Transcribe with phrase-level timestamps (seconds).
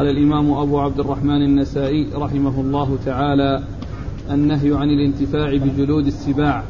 [0.00, 3.62] قال الإمام أبو عبد الرحمن النسائي رحمه الله تعالى
[4.30, 6.62] النهي عن الانتفاع بجلود السباع.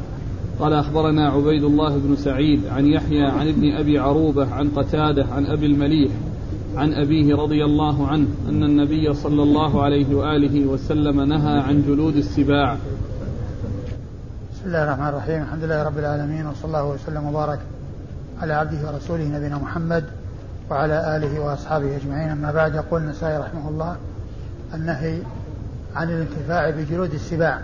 [0.59, 5.45] قال أخبرنا عبيد الله بن سعيد عن يحيى عن ابن أبي عروبة عن قتادة عن
[5.45, 6.11] أبي المليح
[6.75, 12.15] عن أبيه رضي الله عنه أن النبي صلى الله عليه وآله وسلم نهى عن جلود
[12.15, 12.77] السباع.
[14.53, 15.41] بسم الله الرحمن الرحيم.
[15.41, 17.59] الحمد لله رب العالمين وصلى الله وسلم وبارك
[18.41, 20.03] على عبده ورسوله نبينا محمد
[20.71, 22.29] وعلى آله وأصحابه أجمعين.
[22.29, 23.95] أما بعد يقول النسائي رحمه الله
[24.73, 25.19] النهي
[25.95, 27.61] عن الانتفاع بجلود السباع.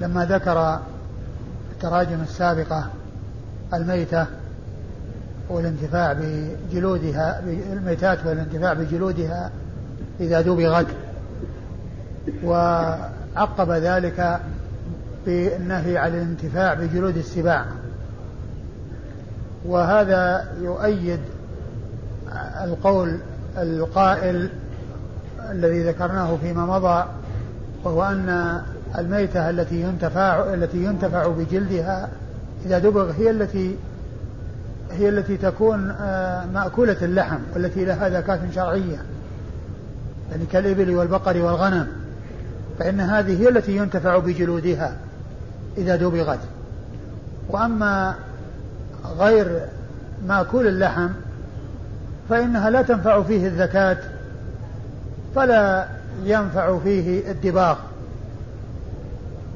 [0.00, 0.80] لما ذكر
[1.72, 2.86] التراجم السابقة
[3.74, 4.26] الميتة
[5.48, 9.50] والانتفاع بجلودها الميتات والانتفاع بجلودها
[10.20, 10.86] إذا دبغت
[12.44, 14.40] وعقب ذلك
[15.26, 17.64] بالنهي عن الانتفاع بجلود السباع.
[19.64, 21.20] وهذا يؤيد
[22.64, 23.18] القول
[23.56, 24.48] القائل
[25.50, 27.04] الذي ذكرناه فيما مضى
[27.84, 28.60] وهو أن
[28.98, 32.08] الميتة التي ينتفع التي ينتفع بجلدها
[32.66, 33.76] إذا دبغ هي التي
[34.90, 39.02] هي التي تكون آه، مأكولة اللحم والتي لها ذكاة شرعية
[40.30, 41.86] يعني كالإبل والبقر والغنم
[42.78, 44.96] فإن هذه هي التي ينتفع بجلودها
[45.78, 46.38] إذا دبغت.
[47.48, 48.14] وأما
[49.18, 49.60] غير
[50.26, 51.08] مأكول اللحم
[52.28, 53.98] فإنها لا تنفع فيه الزكاة
[55.34, 55.88] فلا
[56.24, 57.76] ينفع فيه الدباغ.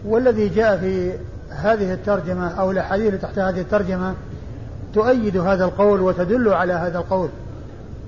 [0.04, 1.12] والذي جاء في
[1.50, 4.14] هذه الترجمة أو الأحاديث تحت هذه الترجمة
[4.94, 7.28] تؤيد هذا القول وتدل على هذا القول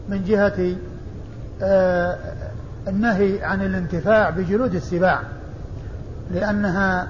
[0.08, 0.76] من جهة
[1.62, 2.18] آه،
[2.88, 5.20] النهي عن الانتفاع بجلود السباع
[6.34, 7.08] لأنها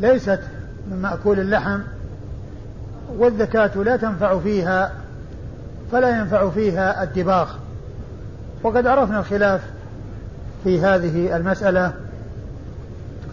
[0.00, 0.40] ليست
[0.90, 1.80] من مأكول اللحم.
[3.18, 4.92] والزكاة لا تنفع فيها
[5.92, 7.50] فلا ينفع فيها الدباغ.
[8.62, 9.60] وقد عرفنا الخلاف
[10.64, 11.92] في هذه المسألة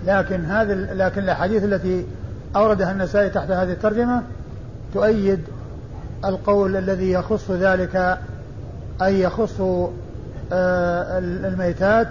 [0.05, 2.05] لكن هذه لكن الأحاديث التي
[2.55, 4.23] أوردها النسائي تحت هذه الترجمة
[4.93, 5.39] تؤيد
[6.25, 8.17] القول الذي يخص ذلك
[9.01, 9.61] أي يخص
[10.51, 12.07] آه، الميتات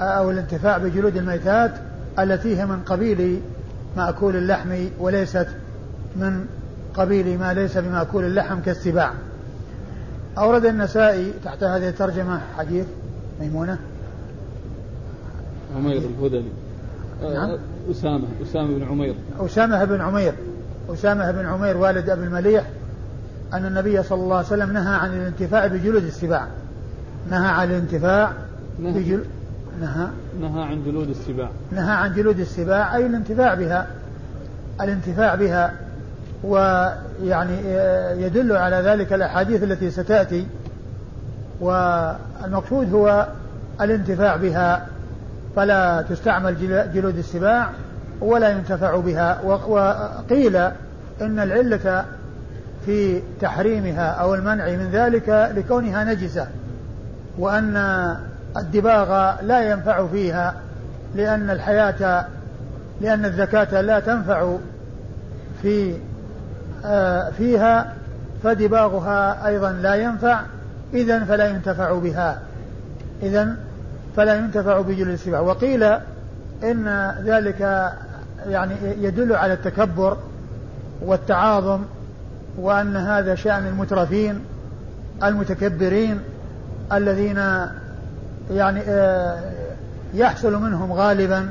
[0.00, 1.70] أو الانتفاع بجلود الميتات
[2.18, 3.40] التي هي من قبيل
[3.96, 5.46] مأكول اللحم وليست
[6.16, 6.46] من
[6.94, 9.12] قبيل ما ليس بمأكول اللحم كالسباع.
[10.38, 12.86] أورد النسائي تحت هذه الترجمة حديث
[13.40, 13.78] ميمونة.
[15.76, 16.50] عمير الهذلي
[17.22, 17.58] نعم.
[17.90, 19.14] أسامة أسامة بن عمير.
[19.40, 20.32] أسامة بن عمير.
[20.88, 22.64] أسامة بن عمير والد أبي المليح
[23.52, 26.46] أن النبي صلى الله عليه وسلم نهى عن الانتفاع بجلود السباع.
[27.30, 28.32] نهى عن الانتفاع
[28.78, 28.92] نهى.
[28.92, 29.24] بجل...
[29.80, 30.06] نهى.
[30.40, 31.48] نهى عن جلود السباع.
[31.72, 33.86] نهى عن جلود السباع أي الانتفاع بها.
[34.80, 35.74] الانتفاع بها
[36.44, 37.56] ويعني
[38.22, 40.46] يدل على ذلك الأحاديث التي ستأتي.
[41.60, 43.26] والمقصود هو
[43.80, 44.86] الانتفاع بها.
[45.56, 46.56] فلا تستعمل
[46.94, 47.68] جلود السباع
[48.20, 49.40] ولا ينتفع بها.
[49.44, 50.56] وقيل
[51.20, 52.04] إن العلة
[52.86, 56.46] في تحريمها أو المنع من ذلك لكونها نجسة
[57.38, 57.76] وأن
[58.56, 60.54] الدباغ لا ينفع فيها
[61.14, 62.24] لأن الحياة
[63.00, 64.56] لأن الزكاة لا تنفع
[65.62, 65.96] في آه،
[67.38, 67.94] فيها
[68.42, 70.40] فدباغها أيضا لا ينفع
[70.94, 72.38] إذا فلا ينتفع بها.
[73.22, 73.56] إذا
[74.16, 75.82] فلا ينتفع بجلد السباع وقيل
[76.62, 77.90] إن ذلك
[78.46, 80.16] يعني يدل على التكبر
[81.02, 81.82] والتعاظم
[82.58, 84.40] وأن هذا شأن المترفين
[85.22, 86.20] المتكبرين
[86.92, 87.40] الذين
[88.50, 89.38] يعني آه،
[90.14, 91.50] يحصل منهم غالبا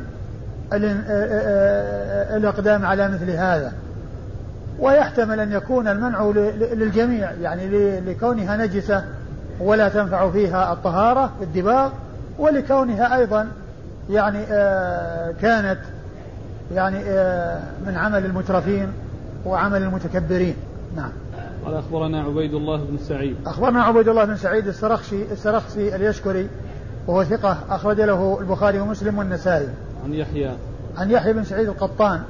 [0.74, 3.74] آه، الإقدام على مثل هذا.
[4.80, 6.32] ويحتمل أن يكون المنع
[6.74, 9.04] للجميع يعني لكونها نجسة
[9.60, 11.92] ولا تنفع فيها الطهارة الدباغ
[12.40, 13.48] ولكونها أيضا
[14.10, 15.80] يعني آه كانت
[16.74, 18.88] يعني آه من عمل المترفين
[19.46, 20.56] وعمل المتكبرين.
[20.96, 21.12] نعم.
[21.66, 23.36] قال أخبرنا عبيد الله بن سعيد.
[23.46, 26.48] أخبرنا عبيد الله بن سعيد السرخشي السرخسي اليشكري
[27.08, 29.68] وهو ثقة أخرج له البخاري ومسلم والنسائي.
[30.06, 30.52] عن يحيى.
[30.98, 32.22] عن يحيى بن سعيد القطان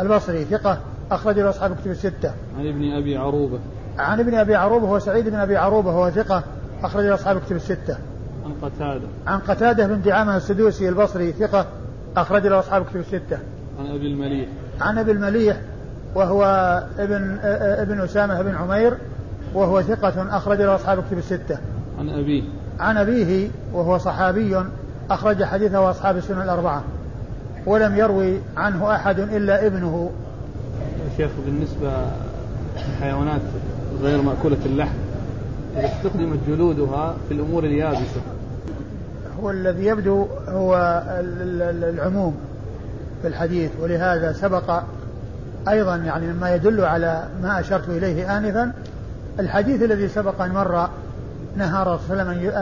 [0.00, 0.78] البصري ثقة
[1.10, 2.32] أخرج له أصحاب كتب الستة.
[2.58, 3.58] عن ابن أبي عروبة.
[3.98, 6.42] عن ابن أبي عروبة هو سعيد بن أبي عروبة هو ثقة
[6.82, 7.96] أخرج له أصحاب كتب الستة.
[8.44, 9.06] عن قتادة.
[9.26, 11.66] عن قتادة بن دعامة السدوسي البصري ثقة
[12.16, 13.38] أخرج له أصحاب كتب الستة.
[13.78, 14.48] عن أبي المليح.
[14.80, 15.56] عن أبي المليح
[16.14, 16.44] وهو
[16.98, 18.96] ابن ابن أسامة بن عمير
[19.54, 21.58] وهو ثقة أخرج له أصحاب كتب الستة.
[21.98, 22.42] عن أبيه.
[22.80, 24.64] عن أبيه وهو صحابي
[25.10, 26.82] أخرج حديثه أصحاب السنة الأربعة
[27.66, 30.10] ولم يروي عنه أحد إلا ابنه
[31.20, 31.92] شيخ بالنسبة
[32.76, 33.40] للحيوانات
[34.02, 34.96] غير مأكولة اللحم
[35.76, 38.20] إذا استخدمت جلودها في الأمور اليابسة.
[39.40, 41.02] هو الذي يبدو هو
[41.82, 42.36] العموم
[43.22, 44.82] في الحديث ولهذا سبق
[45.68, 48.72] أيضا يعني مما يدل على ما أشرت إليه آنفا.
[49.40, 50.88] الحديث الذي سبق أن مر
[51.56, 52.54] نهى الرسول صلى الله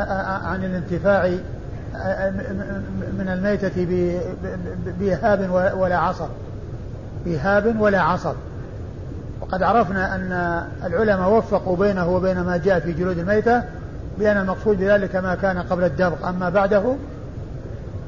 [0.49, 1.29] عن الانتفاع
[3.19, 3.87] من الميتة
[5.01, 6.29] بإهاب ولا عصب
[7.25, 8.35] بإهاب ولا عصب
[9.41, 13.63] وقد عرفنا أن العلماء وفقوا بينه وبين ما جاء في جلود الميتة
[14.19, 16.83] بأن المقصود بذلك ما كان قبل الدبغ أما بعده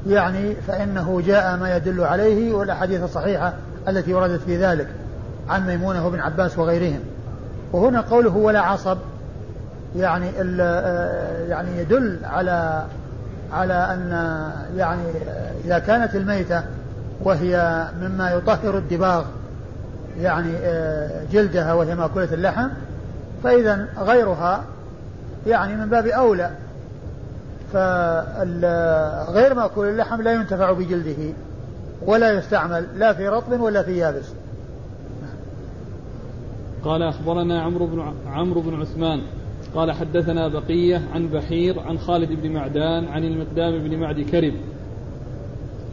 [0.07, 3.53] يعني فإنه جاء ما يدل عليه والأحاديث الصحيحة
[3.87, 4.87] التي وردت في ذلك
[5.49, 6.99] عن ميمونة وابن عباس وغيرهم.
[7.73, 8.97] وهنا قوله ولا عصب
[9.95, 10.27] يعني
[11.49, 12.83] يعني يدل على
[13.53, 14.11] على أن
[14.77, 15.03] يعني
[15.65, 16.63] إذا كانت الميتة
[17.23, 19.23] وهي مما يطهر الدباغ
[20.19, 20.53] يعني
[21.31, 22.67] جلدها وهي مأكولة اللحم
[23.43, 24.63] فإذا غيرها
[25.47, 26.51] يعني من باب أولى.
[27.73, 31.33] فغير مأكول اللحم لا ينتفع بجلده
[32.05, 34.25] ولا يستعمل لا في رطب ولا في يابس.
[36.83, 39.21] قال أخبرنا عمرو بن عمرو بن عثمان
[39.75, 44.53] قال حدثنا بقية عن بحير عن خالد بن معدان عن المقدام بن معد كرب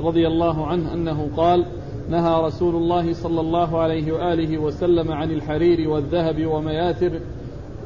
[0.00, 1.64] رضي الله عنه أنه قال
[2.10, 7.20] نهى رسول الله صلى الله عليه وآله وسلم عن الحرير والذهب ومياثر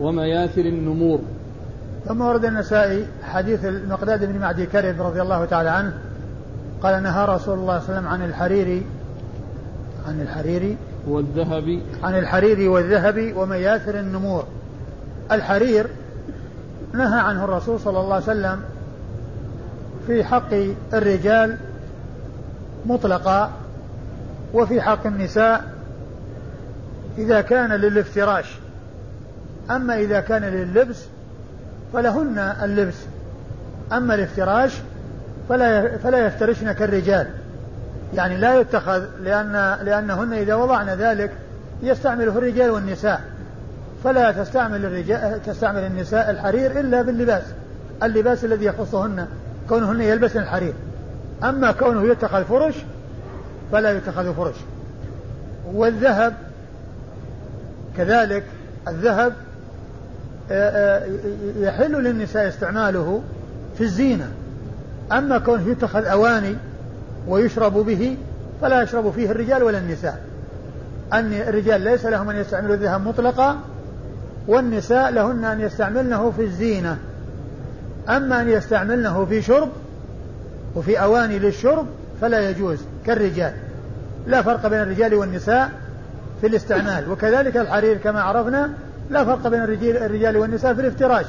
[0.00, 1.20] ومياثر النمور.
[2.08, 5.92] ثم ورد النسائي حديث المقداد بن معدي كرب رضي الله تعالى عنه
[6.82, 8.82] قال نهى رسول الله صلى الله عليه وسلم عن الحرير
[10.08, 10.76] عن الحرير
[11.08, 11.80] والذهب.
[12.02, 14.44] عن الحرير والذهب ومياثر النمور.
[15.32, 15.86] الحرير
[16.94, 18.60] نهى عنه الرسول صلى الله عليه وسلم
[20.06, 20.54] في حق
[20.94, 21.56] الرجال
[22.86, 23.50] مطلقا
[24.54, 25.64] وفي حق النساء
[27.18, 28.46] إذا كان للافتراش.
[29.70, 31.04] أما إذا كان لللبس
[31.92, 32.94] فلهن اللبس.
[33.92, 34.72] أما الافتراش
[35.48, 37.26] فلا فلا يفترشن كالرجال.
[38.14, 41.30] يعني لا يتخذ لأن لأنهن إذا وضعن ذلك
[41.82, 43.20] يستعمله الرجال والنساء.
[44.04, 47.42] فلا تستعمل الرجال تستعمل النساء الحرير إلا باللباس.
[48.02, 49.26] اللباس الذي يخصهن
[49.68, 50.74] كونهن يلبسن الحرير.
[51.42, 52.74] أما كونه يتخذ فرش
[53.72, 54.56] فلا يتخذ فرش.
[55.74, 56.34] والذهب
[57.96, 58.44] كذلك
[58.88, 59.32] الذهب
[60.50, 61.08] آه، آه،
[61.58, 63.22] يحل للنساء استعماله
[63.78, 64.32] في الزينة.
[65.12, 66.56] أما كونه يتخذ أواني
[67.28, 68.16] ويشرب به
[68.60, 70.20] فلا يشرب فيه الرجال ولا النساء.
[71.12, 73.58] أن الرجال ليس لهم أن يستعملوا الذهب مطلقا
[74.48, 76.98] والنساء لهن أن يستعملنه في الزينة.
[78.08, 79.68] أما أن يستعملنه في شرب
[80.76, 81.86] وفي أواني للشرب
[82.20, 83.52] فلا يجوز كالرجال.
[84.26, 85.70] لا فرق بين الرجال والنساء
[86.40, 87.10] في الاستعمال.
[87.10, 88.70] وكذلك الحرير كما عرفنا
[89.10, 91.26] لا فرق بين الرجال والنساء في الافتراش.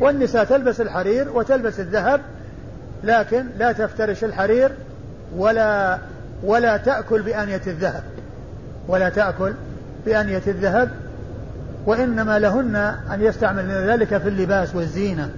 [0.00, 2.20] والنساء تلبس الحرير وتلبس الذهب
[3.04, 4.70] لكن لا تفترش الحرير
[5.36, 5.98] ولا
[6.42, 8.02] ولا تأكل بآنية الذهب.
[8.88, 9.52] ولا تأكل
[10.06, 10.90] بآنية الذهب
[11.86, 12.76] وإنما لهن
[13.14, 15.30] أن يستعملن ذلك في اللباس والزينة.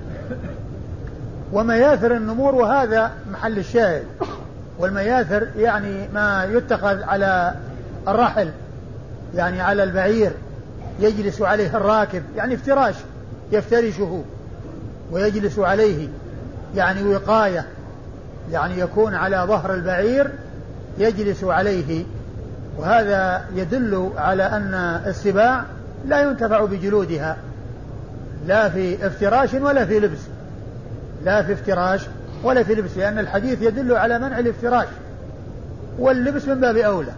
[1.52, 4.04] ومياثر النمور وهذا محل الشاهد.
[4.78, 7.54] والمياثر يعني ما يتخذ على
[8.08, 8.50] الرحل
[9.34, 10.32] يعني على البعير
[11.00, 12.94] يجلس عليه الراكب يعني افتراش
[13.52, 14.24] يفترشه
[15.12, 16.08] ويجلس عليه
[16.74, 17.66] يعني وقاية
[18.52, 20.30] يعني يكون على ظهر البعير
[20.98, 22.04] يجلس عليه.
[22.78, 24.74] وهذا يدل على أن
[25.06, 25.64] السباع
[26.06, 27.36] لا ينتفع بجلودها
[28.46, 30.18] لا في افتراش ولا في لبس
[31.24, 32.00] لا في افتراش.
[32.42, 34.88] ولا في لبس لأن الحديث يدل على منع الافتراش.
[35.98, 37.12] واللبس من باب أولى.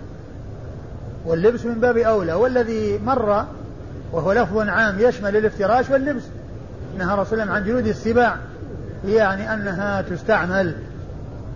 [1.27, 2.33] واللبس من باب أولى.
[2.33, 3.45] والذي مر
[4.13, 6.23] وهو لفظ عام يشمل الافتراش واللبس.
[6.99, 8.37] نهى رسول الله عن جلود السباع
[9.07, 10.75] يعني أنها تستعمل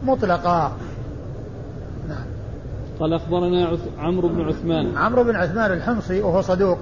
[0.05, 0.77] مطلقا
[2.09, 2.25] نعم.
[3.01, 4.97] قال أخبرنا عمرو بن عثمان.
[4.97, 6.79] عمرو بن عثمان الحمصي وهو صدوق.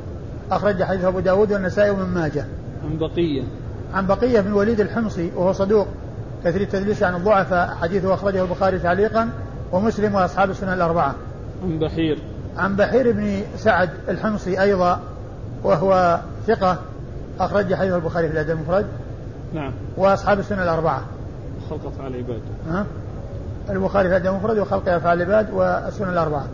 [0.50, 2.44] أخرج حديث أبو داود والنسائي ومن ماجه.
[2.84, 3.42] عن بقية.
[3.94, 5.86] عن بقية بن وليد الحمصي وهو صدوق.
[6.44, 9.30] كثير التدليس عن الضعفاء حديثه أخرجه البخاري تعليقا
[9.72, 11.14] ومسلم وأصحاب السنة الأربعة.
[11.62, 12.18] عن بحير.
[12.56, 15.00] عن بحير بن سعد الحمصي أيضا
[15.64, 16.78] وهو ثقة
[17.40, 18.86] أخرج حديث البخاري في الأدب المفرد.
[19.54, 19.72] نعم.
[19.96, 21.02] وأصحاب السنة الأربعة.
[21.70, 22.40] خلق أفعال العباد.
[22.68, 22.86] ها؟
[23.70, 26.46] البخاري في الأدب المفرد وخلق أفعال العباد والسنة الأربعة.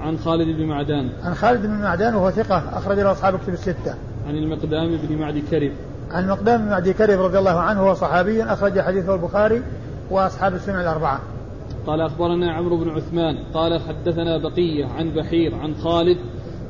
[0.00, 1.10] عن خالد بن معدان.
[1.24, 3.94] عن خالد بن معدان وهو ثقة أخرج له أصحاب كتب الستة.
[4.28, 5.72] عن المقدام بن معدي كرب.
[6.14, 9.62] عن المقدام بن معدي كرب رضي الله عنه هو صحابي أخرج حديثه البخاري
[10.10, 11.20] وأصحاب السنة الأربعة.
[11.86, 16.18] قال أخبرنا عمرو بن عثمان قال حدثنا بقية عن بحير عن خالد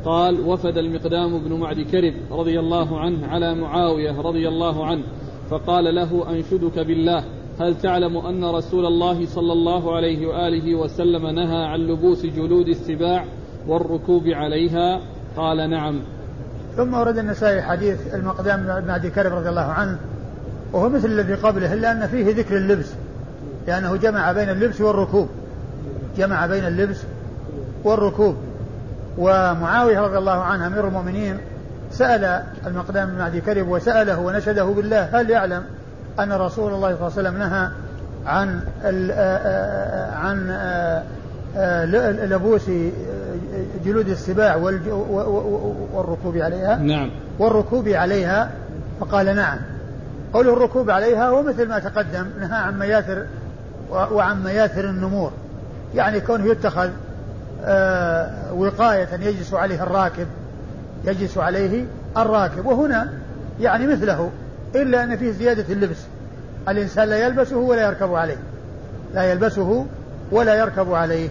[0.05, 5.03] قال وفد المقدام بن معد كرب رضي الله عنه على معاوية رضي الله عنه
[5.51, 7.25] فقال له أنشدك بالله
[7.61, 13.25] هل تعلم أن رسول الله صلى الله عليه وآله وسلم نهى عن لبوس جلود السباع
[13.69, 15.01] والركوب عليها؟
[15.37, 16.01] قال نعم.
[16.77, 19.97] ثم ورد النسائي حديث المقدام بن معد كرب رضي الله عنه
[20.73, 22.87] وهو مثل الذي قبله إلا أن فيه ذكر اللبس
[23.67, 25.29] لأنه جمع بين اللبس والركوب
[26.17, 26.99] جمع بين اللبس
[27.85, 28.37] والركوب.
[29.19, 31.39] ومعاوية رضي الله عنه أمير المؤمنين
[31.91, 35.63] سأل المقدام بن معدي كرب وسأله ونشده بالله هل يعلم
[36.21, 37.69] أن رسول الله صلى الله عليه وسلم نهى
[38.27, 38.61] عن
[40.13, 40.51] عن
[41.57, 42.71] لبوس
[43.85, 44.57] جلود السباع
[45.95, 46.77] والركوب عليها.
[46.77, 47.11] نعم.
[47.39, 48.51] والركوب عليها.
[49.01, 49.59] فقال نعم.
[50.33, 53.27] قوله الركوب عليها هو مثل ما تقدم نهى عن مياثر
[53.91, 55.33] وعن مياثر النمور.
[55.95, 56.91] يعني كونه يتخذ
[57.65, 60.27] آه، وقاية يجلس عليه الراكب
[61.05, 61.85] يجلس عليه
[62.17, 62.67] الراكب.
[62.67, 63.13] وهنا
[63.61, 64.31] يعني مثله
[64.75, 65.99] إلا أن فيه زيادة اللبس.
[66.69, 68.37] الإنسان لا يلبسه ولا يركب عليه.
[69.15, 69.87] لا يلبسه
[70.33, 71.29] ولا يركب عليه.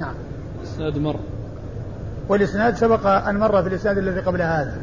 [0.00, 0.14] نعم.
[0.62, 1.16] إسناد مر.
[2.28, 4.82] والإسناد سبق أن مر في الإسناد الذي قبل هذا.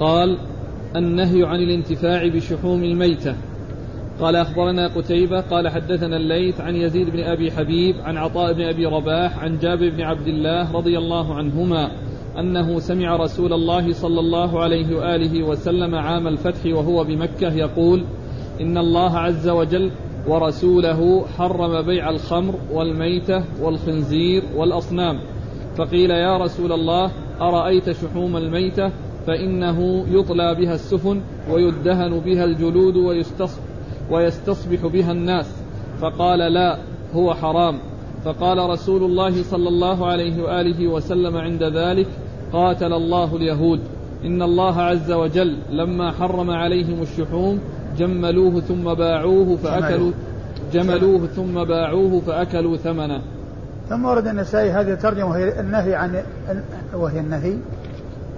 [0.00, 0.38] قال
[0.96, 3.34] النهي عن الانتفاع بشحوم الميتة.
[4.20, 8.86] قال أخبرنا قتيبة قال حدثنا الليث عن يزيد بن أبي حبيب عن عطاء بن أبي
[8.86, 11.90] رباح عن جابر بن عبد الله رضي الله عنهما
[12.38, 18.04] أنه سمع رسول الله صلى الله عليه وآله وسلم عام الفتح وهو بمكة يقول
[18.60, 19.90] إن الله عز وجل
[20.28, 25.20] ورسوله حرم بيع الخمر والميتة والخنزير والأصنام.
[25.76, 28.90] فقيل يا رسول الله أرأيت شحوم الميتة؟
[29.26, 31.20] فإنه يطلى بها السفن
[31.50, 33.58] ويدهن بها الجلود ويستص
[34.10, 35.62] ويستصبح بها الناس.
[36.00, 36.78] فقال لا
[37.14, 37.78] هو حرام.
[38.24, 42.06] فقال رسول الله صلى الله عليه وآله وسلم عند ذلك
[42.52, 43.80] قاتل الله اليهود.
[44.24, 47.60] إن الله عز وجل لما حرم عليهم الشحوم
[47.98, 50.12] جملوه ثم باعوه فأكلوا
[50.72, 51.26] جملوه.
[51.26, 53.20] ثم باعوه فأكلوا ثمنه.
[53.88, 56.22] ثم ورد النسائي هذه الترجمة وهي النهي عن
[56.94, 57.54] وهي النهي؟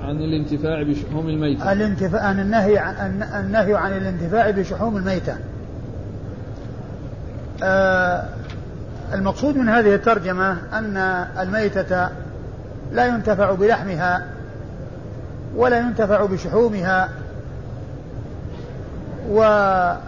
[0.02, 1.72] عن الانتفاع بشحوم الميتة.
[1.72, 5.34] الانتفاع عن النهي عن النهي عن الانتفاع بشحوم الميتة.
[7.62, 8.24] آه
[9.14, 10.96] المقصود من هذه الترجمة أن
[11.40, 12.08] الميتة
[12.92, 14.26] لا ينتفع بلحمها
[15.56, 17.08] ولا ينتفع بشحومها.
[19.28, 20.00] واللحم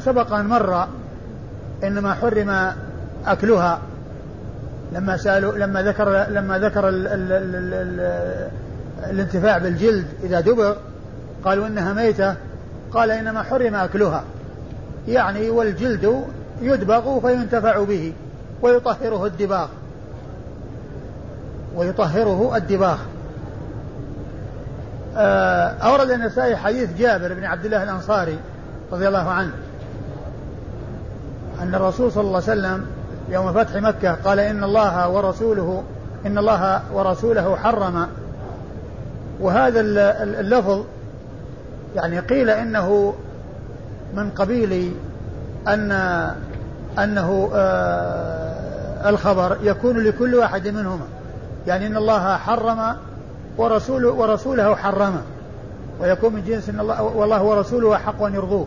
[0.00, 0.86] سبق أن مر
[1.84, 2.72] إنما حرم
[3.26, 3.78] أكلها.
[4.92, 8.00] لما سألوا لما ذكر لما ذكر ال ال ال ال
[9.10, 10.74] الانتفاع بالجلد إذا دبغ
[11.44, 12.34] قالوا إنها ميتة.
[12.92, 14.24] قال إنما حرم أكلها.
[15.08, 16.24] يعني والجلد
[16.62, 18.12] يدبغ فينتفع به
[18.62, 19.68] ويطهره الدباغ.
[21.76, 22.98] ويطهره الدباغ.
[25.16, 28.38] أورد النسائي حديث جابر بن عبد الله الأنصاري
[28.92, 29.52] رضي الله عنه
[31.62, 32.86] أن الرسول صلى الله عليه وسلم
[33.28, 35.82] يوم فتح مكة قال إن الله ورسوله
[36.26, 38.06] إن الله ورسوله حرم.
[39.40, 39.80] وهذا
[40.40, 40.84] اللفظ
[41.96, 43.14] يعني قيل إنه
[44.14, 44.94] من قبيل
[45.68, 45.92] أن
[46.98, 51.06] أنه آه، الخبر يكون لكل واحد منهما
[51.66, 52.96] يعني إن الله حرم
[53.60, 55.22] ورسوله ورسوله حرمه.
[56.00, 58.66] ويكون من جنس إن الله والله ورسوله احق أن يرضوه.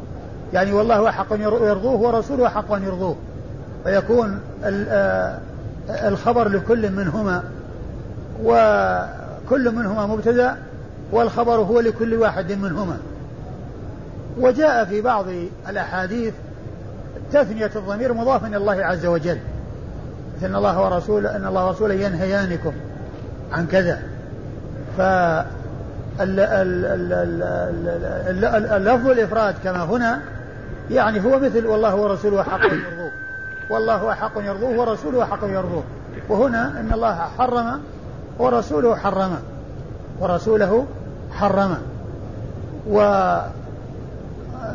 [0.54, 3.16] يعني والله احق أن يرضوه ورسوله احق أن يرضوه.
[3.84, 4.40] فيكون
[5.90, 7.44] الخبر لكل منهما.
[8.44, 10.58] وكل منهما مبتدأ
[11.12, 12.98] والخبر هو لكل واحد منهما.
[14.40, 15.26] وجاء في بعض
[15.70, 16.34] الأحاديث
[17.32, 19.38] تثنية الضمير مضاف إلى الله عز وجل.
[20.44, 22.74] إن الله ورسوله إن الله ورسوله ينهيانكم
[23.52, 24.00] عن كذا.
[24.98, 25.02] ف
[28.74, 30.20] اللفظ الإفراد كما هنا
[30.92, 33.12] يعني هو مثل والله ورسوله حق يرضوه.
[33.70, 35.84] والله أحق يرضوه ورسوله أحق يرضوه.
[36.30, 37.80] وهنا إن الله حرم
[38.40, 39.38] ورسوله حرم.
[40.20, 40.86] ورسوله
[41.32, 41.78] حرم.
[42.90, 43.00] و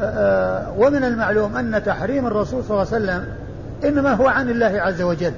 [0.00, 3.28] آه، ومن المعلوم أن تحريم الرسول صلى الله عليه وسلم
[3.84, 5.32] إنما هو عن الله عز وجل.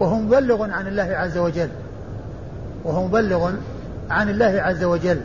[0.00, 1.68] وهو مبلغ عن الله عز وجل.
[2.84, 3.50] وهو مبلغ
[4.10, 5.20] عن الله عز وجل.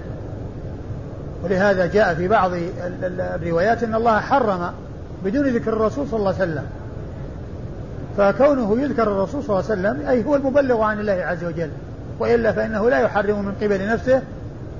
[1.43, 2.51] ولهذا جاء في بعض
[3.19, 4.71] الروايات أن الله حرم
[5.25, 6.65] بدون ذكر الرسول صلى الله عليه وسلم.
[8.17, 11.69] فكونه يذكر الرسول صلى الله عليه وسلم أي هو المبلغ عن الله عز وجل.
[12.19, 14.21] وإلا فإنه لا يحرم من قبل نفسه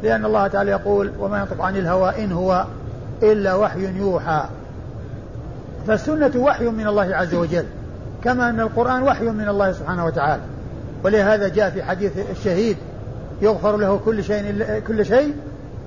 [0.04, 2.66] لأن الله تعالى يقول وما ينطق عن الهوى إن هو
[3.24, 4.44] إلا وحي يوحى.
[5.88, 7.66] فالسنة وحي من الله عز وجل
[8.24, 10.42] كما أن القرآن وحي من الله سبحانه وتعالى.
[11.04, 12.78] ولهذا جاء في حديث الشهيد
[13.42, 15.36] يغفر له كل شيء كل شيء.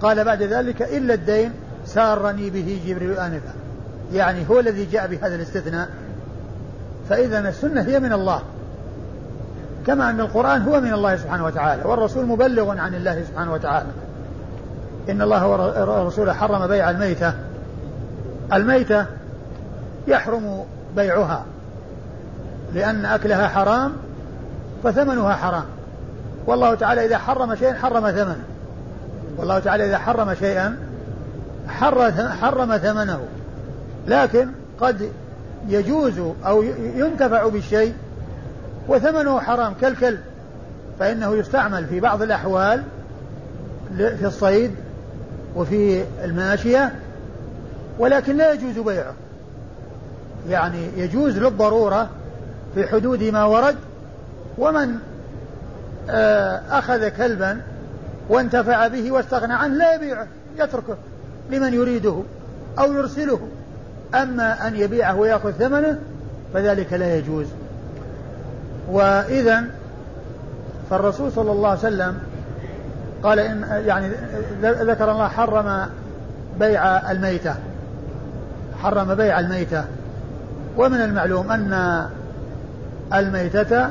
[0.03, 1.53] قال بعد ذلك إلا الدين
[1.87, 3.53] سارني به جبريل آنفا.
[4.13, 5.89] يعني هو الذي جاء بهذا الاستثناء.
[7.09, 8.43] فإذا السنة هي من الله.
[9.87, 11.83] كما أن القرآن هو من الله سبحانه وتعالى.
[11.83, 13.89] والرسول مبلغ عن الله سبحانه وتعالى.
[15.11, 15.49] إن الله
[16.03, 17.35] ورسوله حرم بيع الميتة.
[18.53, 19.07] الميتة
[20.09, 20.65] يحرم
[20.97, 21.45] بيعها.
[22.75, 23.93] لأن أكلها حرام
[24.85, 25.65] فثمنها حرام.
[26.47, 28.45] والله تعالى إذا حرم شيئا حرم ثمنه.
[29.37, 30.77] والله تعالى إذا حرم شيئا
[32.41, 33.21] حرم ثمنه.
[34.07, 34.49] لكن
[34.81, 35.11] قد
[35.69, 36.63] يجوز أو
[36.97, 37.95] ينتفع بالشيء
[38.89, 40.21] وثمنه حرام كالكلب.
[40.99, 42.83] فإنه يستعمل في بعض الأحوال
[43.97, 44.75] في الصيد
[45.57, 46.93] وفي الماشية
[47.99, 49.15] ولكن لا يجوز بيعه.
[50.49, 52.09] يعني يجوز للضرورة
[52.75, 53.77] في حدود ما ورد
[54.59, 54.99] ومن
[56.71, 57.61] أخذ كلبا
[58.29, 60.27] وانتفع به واستغنى عنه لا يبيعه
[60.59, 60.97] يتركه
[61.51, 62.23] لمن يريده
[62.79, 63.49] أو يرسله.
[64.15, 65.99] أما أن يبيعه ويأخذ ثمنه
[66.55, 67.47] فذلك لا يجوز.
[68.91, 69.65] وإذا
[70.91, 72.19] فالرسول صلى الله عليه وسلم
[73.23, 74.09] قال إن يعني
[74.63, 75.87] ذكر الله حرم
[76.61, 77.55] بيع الميتة
[78.83, 79.85] حرم بيع الميتة.
[80.77, 82.07] ومن المعلوم أن
[83.15, 83.91] الميتة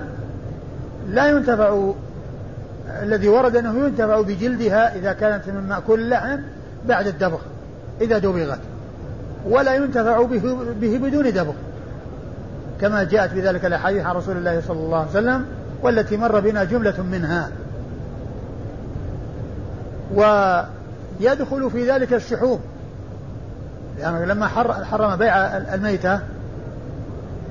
[1.09, 1.91] لا ينتفع
[3.01, 6.37] الذي ورد أنه ينتفع بجلدها إذا كانت من مأكول اللحم
[6.87, 7.39] بعد الدبغ
[8.01, 8.59] إذا دبغت
[9.45, 11.53] ولا ينتفع به, به بدون دبغ
[12.81, 15.45] كما جاءت بذلك الأحاديث عن رسول الله صلى الله عليه وسلم
[15.83, 17.49] والتي مر بنا جملة منها.
[20.15, 22.59] ويدخل في ذلك الشحوم
[23.99, 24.47] يعني لما
[24.83, 26.19] حرم بيع الميتة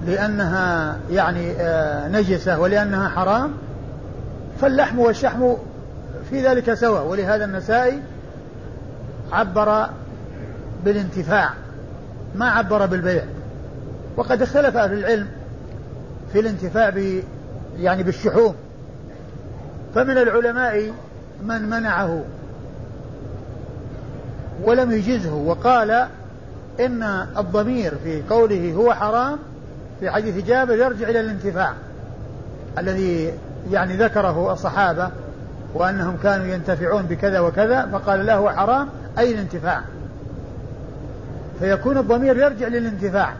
[0.06, 3.52] لأنها يعني آه، نجسة ولأنها حرام
[4.60, 5.54] فاللحم والشحم
[6.30, 7.06] في ذلك سواء.
[7.06, 8.02] ولهذا النسائي
[9.32, 9.86] عبر
[10.84, 11.50] بالانتفاع
[12.34, 13.24] ما عبر بالبيع.
[14.16, 15.26] وقد اختلف أهل العلم
[16.32, 17.22] في الانتفاع ب
[17.78, 18.54] يعني بالشحوم.
[19.94, 20.92] فمن العلماء
[21.44, 22.24] من منعه
[24.64, 26.06] ولم يجزه وقال
[26.80, 27.02] إن
[27.38, 29.38] الضمير في قوله هو حرام
[30.00, 31.72] في حديث جابر يرجع إلى الانتفاع
[32.78, 33.32] الذي
[33.70, 35.10] يعني ذكره الصحابة
[35.74, 39.80] وأنهم كانوا ينتفعون بكذا وكذا فقال له هو حرام أي الانتفاع؟
[41.60, 43.32] فيكون الضمير يرجع للانتفاع.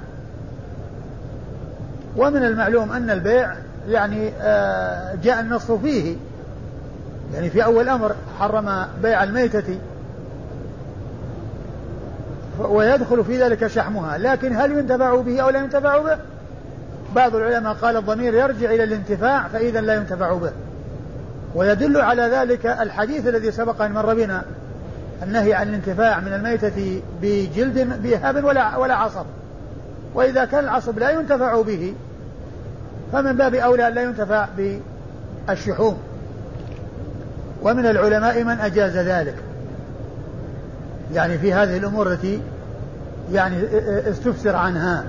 [2.17, 3.55] ومن المعلوم أن البيع
[3.89, 6.17] يعني آه، جاء النص فيه.
[7.35, 9.79] يعني في أول أمر حرم بيع الميتة
[12.59, 16.19] ويدخل في ذلك شحمها لكن هل ينتفع به أو لا ينتفع به؟
[17.17, 20.53] بعض العلماء قال الضمير يرجع إلى الانتفاع فإذا لا ينتفع به.
[21.55, 24.43] ويدل على ذلك الحديث الذي سبق أن مر بنا
[25.23, 29.25] النهي عن الانتفاع من الميتة بجلد بإهاب ولا ولا عصب.
[30.15, 31.95] وإذا كان العصب لا ينتفع به
[33.13, 34.49] فمن باب أولى لا ينتفع
[35.49, 35.99] بالشحوم.
[37.63, 39.37] ومن العلماء من أجاز ذلك.
[41.15, 42.41] يعني في هذه الأمور التي
[43.33, 43.57] يعني
[44.11, 45.05] استفسر عنها.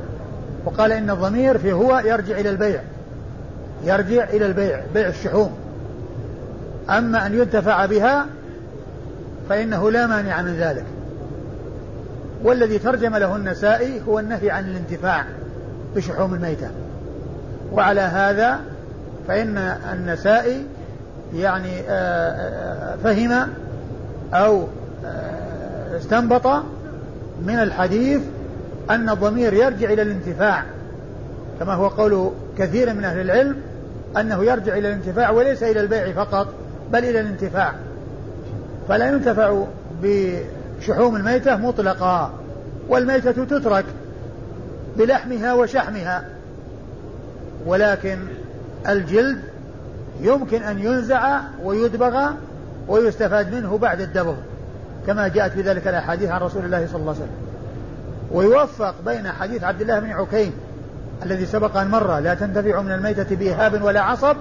[0.65, 2.82] وقال إن الضمير في هو يرجع إلى البيع.
[3.84, 5.52] يرجع إلى البيع بيع الشحوم.
[6.89, 8.26] أما أن ينتفع بها
[9.50, 10.86] فإنه لا مانع من ذلك.
[12.43, 15.26] والذي ترجم له النسائي هو النهي عن الانتفاع
[15.95, 16.67] بشحوم الميتة.
[17.71, 18.60] وعلى هذا
[19.28, 19.58] فإن
[19.93, 20.65] النسائي
[21.36, 23.47] يعني آه، آه، فهم
[24.34, 24.67] أو
[25.06, 26.47] آه، استنبط
[27.45, 28.21] من الحديث
[28.91, 30.63] أن الضمير يرجع إلى الانتفاع
[31.60, 33.56] كما هو قول كثير من أهل العلم
[34.17, 36.47] أنه يرجع إلى الانتفاع وليس إلى البيع فقط
[36.91, 37.73] بل إلى الانتفاع.
[38.88, 39.63] فلا ينتفع
[40.01, 42.34] بشحوم الميتة مطلقا
[42.89, 43.86] والميتة تترك
[44.97, 46.25] بلحمها وشحمها.
[47.65, 48.19] ولكن
[48.89, 49.41] الجلد
[50.21, 52.32] يمكن أن ينزع ويدبغ
[52.88, 54.36] ويستفاد منه بعد الدبغ
[55.08, 57.50] كما جاءت في ذلك الأحاديث عن رسول الله صلى الله عليه وسلم.
[58.33, 60.53] ويوفق بين حديث عبد الله بن عكيم
[61.25, 64.35] الذي سبق أن مر لا تنتفع من الميتة بإهاب ولا عصب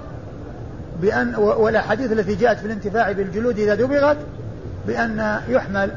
[1.01, 4.17] بأن والأحاديث التي جاءت في الانتفاع بالجلود إذا دبغت
[4.87, 5.91] بأن يحمل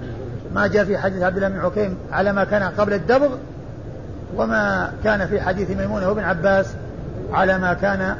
[0.54, 3.28] ما جاء في حديث عبد الله بن عكيم على ما كان قبل الدبغ
[4.36, 6.66] وما كان في حديث ميمونة وابن عباس
[7.32, 8.16] على ما كان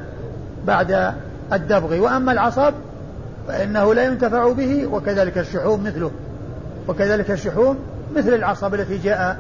[0.67, 1.13] بعد
[1.53, 2.01] الدبغ.
[2.01, 2.75] وأما العصب
[3.49, 6.11] فإنه لا ينتفع به وكذلك الشحوم مثله
[6.89, 7.79] وكذلك الشحوم
[8.17, 9.39] مثل العصب التي جاء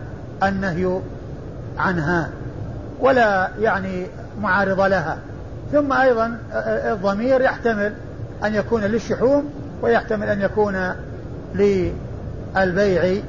[0.48, 1.00] النهي
[1.78, 2.28] عنها
[3.00, 4.07] ولا يعني
[4.40, 5.18] معارض لها.
[5.72, 6.38] ثم أيضا
[6.92, 7.92] الضمير يحتمل
[8.44, 9.50] أن يكون للشحوم
[9.83, 10.94] ويحتمل أن يكون
[11.54, 13.22] للبيع.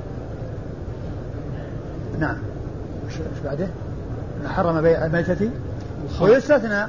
[2.19, 2.37] نعم.
[3.09, 3.67] إيش بعده؟
[4.47, 5.49] حرم بيع الميتة.
[6.21, 6.85] ويستثنى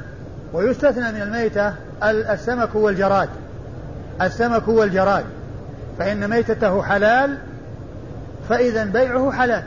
[0.53, 1.73] ويستثنى من الميتة
[2.05, 3.29] السمك والجراد.
[4.23, 5.25] السمك والجراد.
[5.99, 7.39] فإن ميتته حلال
[8.49, 9.63] فإذا بيعه حلال.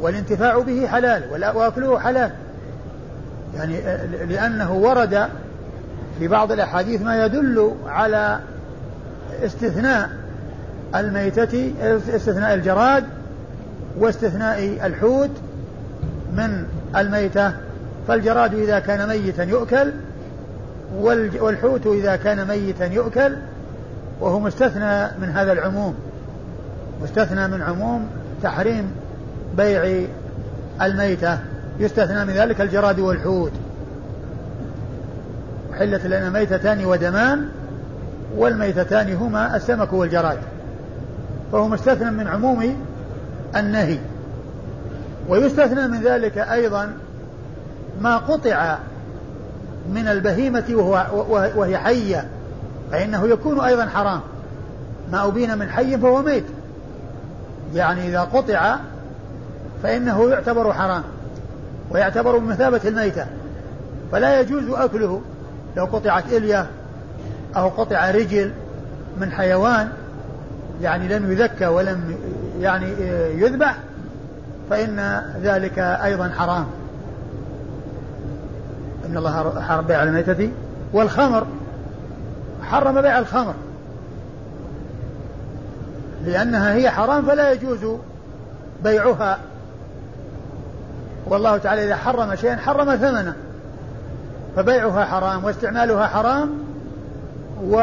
[0.00, 1.22] والانتفاع به حلال
[1.54, 2.30] وأكله حلال.
[3.56, 3.80] يعني
[4.26, 5.28] لأنه ورد
[6.18, 8.38] في بعض الأحاديث ما يدل على
[9.44, 10.10] استثناء
[10.94, 11.72] الميتة
[12.14, 13.04] استثناء الجراد
[13.98, 15.30] واستثناء الحوت
[16.32, 16.64] من
[16.96, 17.52] الميتة.
[18.08, 19.92] فالجراد إذا كان ميتا يؤكل
[21.40, 23.36] والحوت إذا كان ميتا يؤكل
[24.20, 25.94] وهو مستثنى من هذا العموم.
[27.02, 28.08] مستثنى من عموم
[28.42, 28.90] تحريم
[29.58, 30.06] بيع
[30.82, 31.38] الميتة
[31.78, 33.52] يستثنى من ذلك الجراد والحوت.
[35.78, 37.48] حلت لنا ميتتان ودمان
[38.36, 40.38] والميتتان هما السمك والجراد.
[41.52, 42.76] فهو مستثنى من عموم
[43.56, 43.98] النهي.
[45.28, 46.92] ويستثنى من ذلك أيضا
[48.00, 48.78] ما قطع
[49.92, 51.06] من البهيمة وهو
[51.56, 52.28] وهي حية
[52.90, 54.20] فإنه يكون أيضا حرام.
[55.12, 56.44] ما أبين من حي فهو ميت.
[57.74, 58.76] يعني إذا قطع
[59.82, 61.02] فإنه يعتبر حرام
[61.90, 63.26] ويعتبر بمثابة الميتة.
[64.12, 65.20] فلا يجوز أكله
[65.76, 66.66] لو قطعت إلية
[67.56, 68.52] أو قطع رجل
[69.20, 69.88] من حيوان
[70.82, 72.16] يعني لم يذكى ولم
[72.60, 72.86] يعني
[73.40, 73.76] يذبح
[74.70, 76.66] فإن ذلك أيضا حرام.
[79.06, 80.50] إن الله حرم بيع الميتة
[80.92, 81.46] والخمر
[82.62, 83.54] حرم بيع الخمر.
[86.24, 87.98] لأنها هي حرام فلا يجوز
[88.84, 89.38] بيعها.
[91.28, 93.34] والله تعالى إذا حرم شيئا حرم ثمنه.
[94.56, 96.50] فبيعها حرام واستعمالها حرام
[97.64, 97.80] و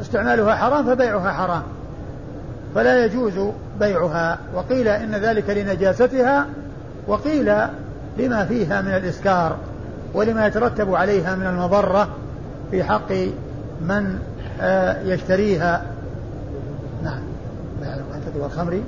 [0.00, 1.62] استعمالها حرام فبيعها حرام.
[2.74, 4.38] فلا يجوز بيعها.
[4.54, 6.46] وقيل إن ذلك لنجاستها
[7.06, 7.52] وقيل
[8.18, 9.56] لما فيها من الإسكار
[10.14, 12.08] ولما يترتب عليها من المضرة
[12.70, 13.12] في حق
[13.80, 14.18] من
[14.60, 15.82] آه، يشتريها.
[17.04, 17.20] نعم.
[18.38, 18.80] والخمر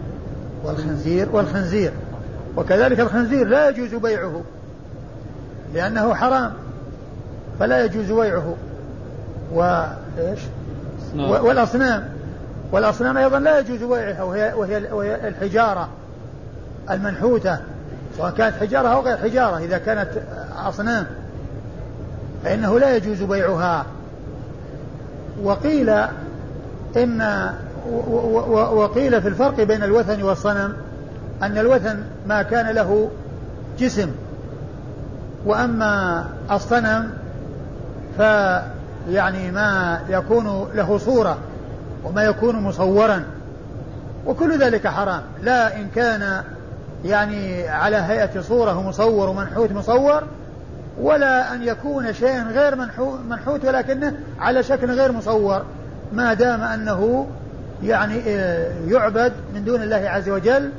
[0.64, 1.92] والخنزير والخنزير.
[2.56, 4.42] وكذلك الخنزير لا يجوز بيعه
[5.74, 6.52] لأنه حرام
[7.60, 8.54] فلا يجوز بيعه.
[9.52, 10.40] وإيش
[11.16, 12.08] والأصنام.
[12.72, 15.88] والأصنام أيضا لا يجوز بيعها وهي, وهي, وهي الحجارة
[16.90, 17.58] المنحوتة
[18.16, 20.10] سواء كانت حجارة أو غير حجارة إذا كانت
[20.56, 21.06] أصنام.
[22.44, 23.86] فإنه لا يجوز بيعها.
[25.42, 25.90] وقيل
[26.96, 27.50] إن
[28.52, 30.76] وقيل في الفرق بين الوثن والصنم
[31.42, 33.10] أن الوثن ما كان له
[33.78, 34.10] جسم
[35.46, 37.10] وأما الصنم
[38.16, 41.38] فيعني ما يكون له صورة
[42.04, 43.24] وما يكون مصورا
[44.26, 45.22] وكل ذلك حرام.
[45.42, 46.42] لا إن كان
[47.04, 50.22] يعني على هيئة صورة مصور ومنحوت مصور
[51.00, 52.76] ولا أن يكون شيء غير
[53.28, 55.62] منحوت ولكنه على شكل غير مصور
[56.12, 57.26] ما دام أنه
[57.82, 60.70] يعني آه، يعبد من دون الله عز وجل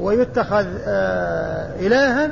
[0.00, 2.30] ويتخذ آه، إلها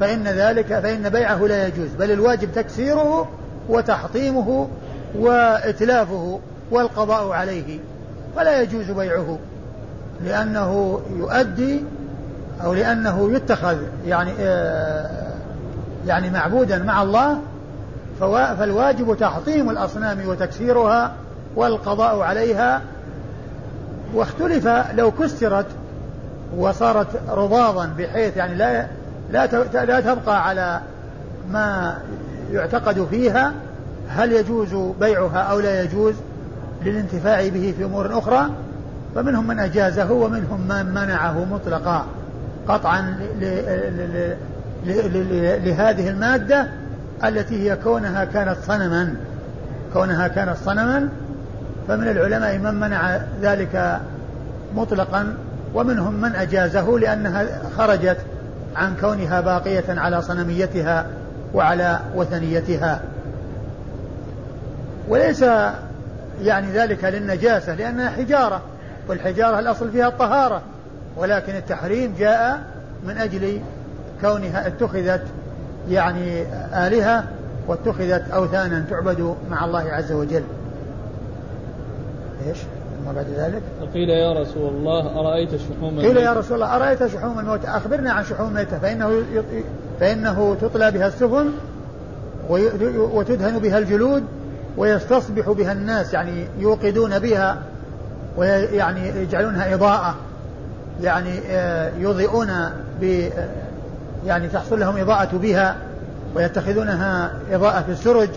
[0.00, 1.88] فإن ذلك فإن بيعه لا يجوز.
[1.98, 3.28] بل الواجب تكسيره
[3.68, 4.68] وتحطيمه
[5.14, 7.78] وإتلافه والقضاء عليه
[8.36, 9.38] فلا يجوز بيعه
[10.24, 11.84] لأنه يؤدي
[12.64, 13.76] أو لأنه يتخذ
[14.06, 15.10] يعني آه،
[16.06, 17.38] يعني معبودا مع الله
[18.20, 21.12] فالواجب تحطيم الأصنام وتكسيرها
[21.56, 22.82] والقضاء عليها.
[24.14, 25.66] واختلف لو كسرت
[26.56, 28.86] وصارت رضاضا بحيث يعني لا
[29.32, 29.46] لا
[29.84, 30.80] لا تبقى على
[31.50, 31.98] ما
[32.52, 33.52] يعتقد فيها
[34.08, 36.14] هل يجوز بيعها أو لا يجوز
[36.84, 38.50] للانتفاع به في أمور أخرى
[39.14, 42.06] فمنهم من أجازه ومنهم من منعه مطلقا.
[42.68, 43.16] قطعا
[45.64, 46.68] لهذه المادة
[47.24, 49.14] التي هي كونها كانت صنما.
[49.92, 51.08] كونها كانت صنما
[51.88, 54.00] فمن العلماء من منع ذلك
[54.76, 55.34] مطلقا.
[55.76, 58.16] ومنهم من أجازه لأنها خرجت
[58.76, 61.06] عن كونها باقية على صنميتها
[61.54, 63.00] وعلى وثنيتها.
[65.08, 65.44] وليس
[66.42, 68.62] يعني ذلك للنجاسة لأنها حجارة
[69.08, 70.62] والحجارة الأصل فيها الطهارة.
[71.16, 72.60] ولكن التحريم جاء
[73.06, 73.60] من أجل
[74.20, 75.22] كونها اتخذت
[75.88, 76.42] يعني
[76.86, 77.24] آلهة
[77.66, 80.42] واتخذت أوثانا تعبد مع الله عز وجل.
[82.48, 82.58] إيش؟
[83.04, 83.62] ثم بعد ذلك؟
[83.94, 88.24] قيل يا رسول الله أرأيت شحوم قيل يا رسول الله أرأيت شحوم الموت؟ أخبرنا عن
[88.24, 89.22] شحوم الميتة فإنه
[90.00, 91.50] فإنه تطلى بها السفن
[93.12, 94.24] وتدهن بها الجلود
[94.76, 97.58] ويستصبح بها الناس يعني يوقدون بها
[98.36, 100.14] ويعني يجعلونها إضاءة
[101.02, 102.48] يعني آه، يضيئون
[103.00, 103.28] ب
[104.26, 105.76] يعني تحصل لهم إضاءة بها
[106.34, 108.28] ويتخذونها إضاءة في السرج.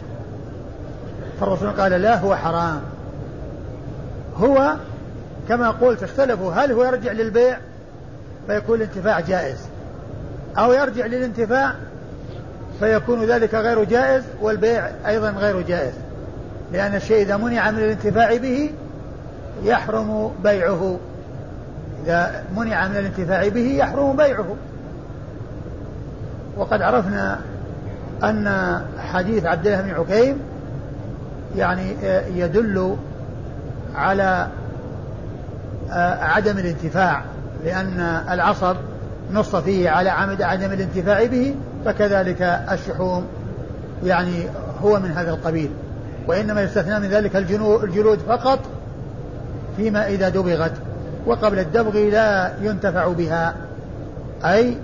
[1.40, 2.82] فالرسول قال لا هو حرام.
[4.40, 4.74] هو
[5.50, 7.58] كما قلت اختلفوا هل هو يرجع للبيع؟
[8.48, 9.58] فيكون الانتفاع جائز.
[10.58, 11.74] أو يرجع للانتفاع
[12.80, 15.94] فيكون ذلك غير جائز والبيع أيضا غير جائز.
[16.74, 18.72] لأن الشيء إذا منع من الانتفاع به
[19.64, 21.00] يحرم بيعه.
[22.06, 24.56] إذا منع من الانتفاع به يحرم بيعه.
[26.58, 27.40] وقد عرفنا
[28.24, 30.40] أن حديث عبد الله بن عكيم
[31.56, 31.96] يعني
[32.36, 32.98] يدل
[33.96, 34.48] على
[36.22, 37.22] عدم الانتفاع
[37.66, 38.00] لأن
[38.32, 38.76] العصب
[39.34, 43.26] نص فيه على عمد عدم الانتفاع به فكذلك الشحوم
[44.04, 44.44] يعني
[44.84, 45.70] هو من هذا القبيل.
[46.28, 48.60] وإنما يستثنى من ذلك الجلود فقط
[49.78, 50.74] فيما إذا دبغت.
[51.26, 53.56] وقبل الدبغ لا ينتفع بها
[54.46, 54.78] أي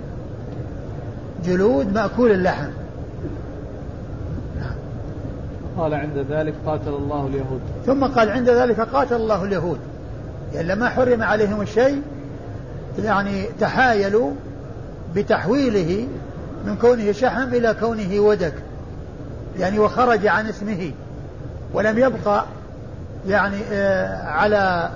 [1.44, 2.68] جلود مأكول اللحم.
[5.78, 7.60] قال عند ذلك قاتل الله اليهود.
[7.86, 9.78] ثم قال عند ذلك قاتل الله اليهود.
[10.54, 12.02] يعني لما حرم عليهم الشيء
[12.98, 14.30] يعني تحايلوا
[15.14, 16.08] بتحويله
[16.66, 18.54] من كونه شحم إلى كونه ودك.
[19.58, 20.92] يعني وخرج عن اسمه.
[21.74, 22.44] ولم يبقى
[23.28, 24.90] يعني آه، على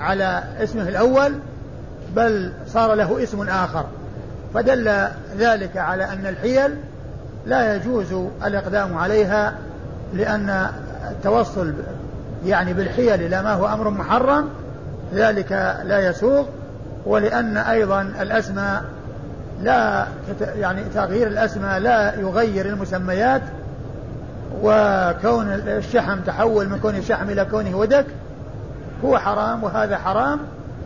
[0.00, 1.32] على اسمه الأول
[2.16, 3.84] بل صار له اسم آخر.
[4.54, 6.76] فدل ذلك على أن الحيل
[7.46, 8.12] لا يجوز
[8.44, 9.54] الإقدام عليها
[10.14, 10.66] لأن
[11.10, 11.74] التوصل
[12.46, 14.48] يعني بالحيل إلى ما هو أمر محرم
[15.14, 15.52] ذلك
[15.84, 16.48] لا يسوق
[17.06, 18.84] ولأن أيضا الأسماء
[19.62, 20.06] لا
[20.40, 23.42] يعني تغيير الأسماء لا يغير المسميات
[24.62, 28.06] وكون الشحم تحول من كونه شحم إلى كونه ودك
[29.04, 30.38] هو حرام وهذا حرام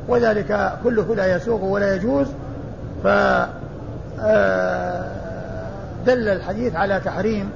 [0.09, 2.27] وذلك كله لا يسوغ ولا يجوز.
[3.05, 3.07] ف
[4.21, 5.05] آه،
[6.07, 7.51] دل الحديث على تحريم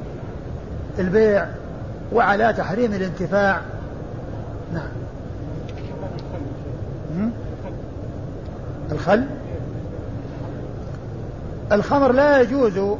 [0.98, 1.46] البيع
[2.12, 3.60] وعلى تحريم الانتفاع.
[4.74, 4.88] نعم.
[8.92, 9.24] الخل؟
[11.72, 12.96] الخمر لا يجوز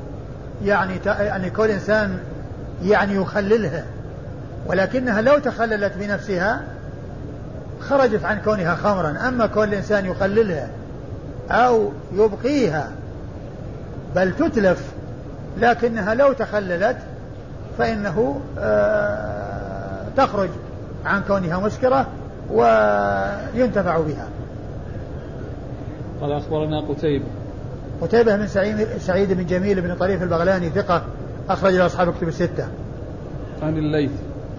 [0.65, 2.19] يعني يعني كل إنسان
[2.83, 3.85] يعني يخللها
[4.67, 6.63] ولكنها لو تخللت بنفسها
[7.81, 9.29] خرجت عن كونها خمرا.
[9.29, 10.69] أما كون الإنسان يخللها
[11.51, 12.91] أو يبقيها
[14.15, 14.83] بل تتلف
[15.61, 16.97] لكنها لو تخللت
[17.79, 20.49] فإنه آه، تخرج
[21.05, 22.07] عن كونها مسكرة
[22.53, 24.29] وينتفع بها
[26.21, 27.25] قال أخبرنا قتيبة
[28.03, 31.03] قتيبة بن سعيد, سعيد بن جميل بن طريف البغلاني ثقة
[31.49, 32.69] أخرج له أصحاب كتب الستة
[33.63, 34.11] عن الليث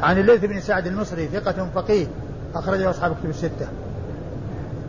[0.01, 2.07] عن الليث بن سعد المصري ثقة فقيه
[2.55, 3.67] أخرجه أصحاب كتب الستة.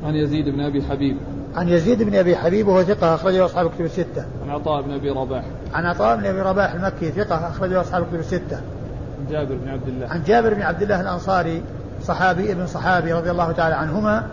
[0.05, 1.17] عن يزيد بن أبي حبيب.
[1.57, 4.25] عن يزيد بن أبي حبيب وهو ثقة أخرجه أصحاب كتب الستة.
[4.43, 5.45] عن عطاء بن أبي رباح.
[5.75, 8.57] عن عطاء بن أبي رباح المكي ثقة أخرجه أصحاب كتب الستة.
[8.57, 10.07] عن جابر بن عبد الله.
[10.09, 11.63] عن جابر بن عبد الله الأنصاري
[12.03, 14.27] صحابي ابن صحابي رضي الله تعالى عنهما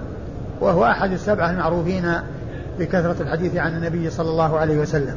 [0.61, 2.13] وهو أحد السبعة المعروفين
[2.79, 5.15] بكثرة الحديث عن النبي صلى الله عليه وسلم.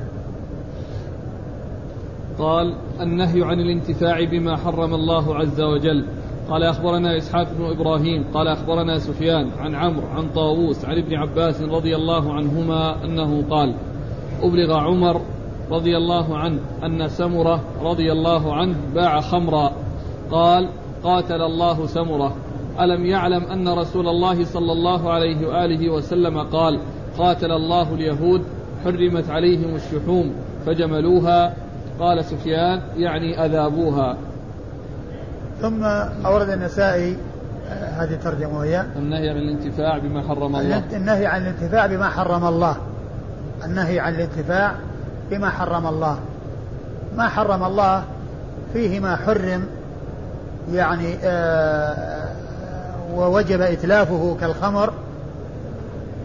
[2.39, 6.07] قال النهي عن الانتفاع بما حرم الله عز وجل
[6.51, 11.63] قال أخبرنا إسحاق بن إبراهيم قال أخبرنا سفيان عن عمرو عن طاووس عن ابن عباس
[11.63, 13.75] رضي الله عنهما أنه قال
[14.43, 15.21] أبلغ عمر
[15.71, 19.73] رضي الله عنه أن سمرة رضي الله عنه باع خمرا.
[20.31, 20.69] قال
[21.05, 22.35] قاتل الله سمرة.
[22.81, 26.81] ألم يعلم أن رسول الله صلى الله عليه وآله وسلم قال
[27.19, 28.45] قاتل الله اليهود
[28.85, 30.33] حرمت عليهم الشحوم
[30.67, 31.55] فجملوها.
[32.01, 34.17] قال سفيان يعني أذابوها.
[35.61, 35.85] ثم
[36.27, 37.17] أورد النسائي
[37.71, 40.83] آه، هذه الترجمة وهي النهي عن الانتفاع بما حرم الله.
[40.93, 42.77] النهي عن الانتفاع بما حرم الله.
[43.65, 44.75] النهي عن الانتفاع
[45.31, 46.19] بما حرم الله.
[47.17, 48.05] ما حرم الله
[48.73, 49.67] فيه ما حرم
[50.73, 52.25] يعني آه
[53.15, 54.93] ووجب إتلافه كالخمر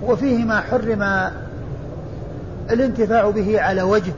[0.03, 1.31] وفيه ما حرم
[2.71, 4.13] الانتفاع به على وجه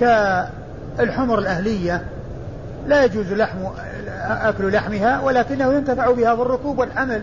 [0.00, 2.04] كالحمر الأهلية.
[2.86, 3.58] لا يجوز لحم
[4.26, 7.22] أكل لحمها ولكنه ينتفع بها في الركوب والحمل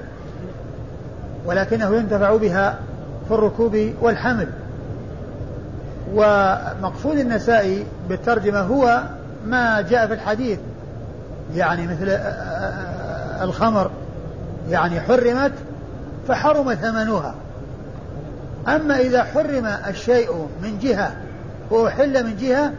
[1.46, 2.80] ولكنه ينتفع بها
[3.28, 4.48] في الركوب والحمل.
[6.13, 9.04] ومقصود النسائي بالترجمة هو
[9.45, 10.60] ما جاء في الحديث
[11.56, 12.10] يعني مثل
[13.41, 13.91] الخمر
[14.69, 15.52] يعني حرمت
[16.28, 17.36] فحرم ثمنها.
[18.67, 21.12] أما إذا حرم الشيء من جهة
[21.71, 22.71] وأحل من جهة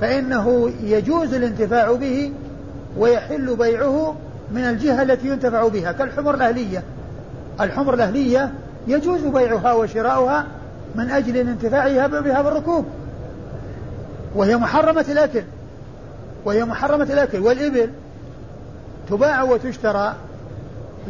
[0.00, 2.32] فإنه يجوز الانتفاع به
[2.96, 4.14] ويحل بيعه
[4.52, 6.82] من الجهة التي ينتفع بها كالحمر الأهلية.
[7.60, 8.52] الحمر الأهلية
[8.86, 10.46] يجوز بيعها وشراؤها
[10.94, 12.86] من أجل الانتفاع بها بالركوب.
[14.34, 15.42] وهي محرمة الأكل.
[16.44, 17.38] وهي محرمة الأكل.
[17.38, 17.90] والإبل
[19.08, 20.14] تباع وتشترى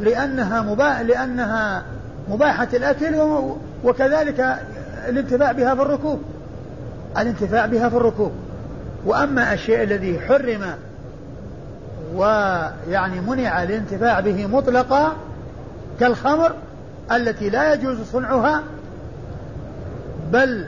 [0.00, 1.82] لأنها مباح لأنها
[2.28, 3.14] مباحة الأكل
[3.84, 4.58] وكذلك
[5.08, 6.22] الانتفاع بها في الركوب.
[7.18, 8.32] الانتفاع بها في الركوب.
[9.06, 10.74] وأما الشيء الذي حرم
[12.14, 15.16] ويعني منع الانتفاع به مطلقا
[16.00, 16.52] كالخمر
[17.12, 18.62] التي لا يجوز صنعها
[20.32, 20.66] بل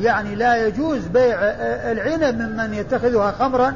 [0.00, 1.38] يعني لا يجوز بيع
[1.92, 3.72] العنب ممن يتخذها خمرا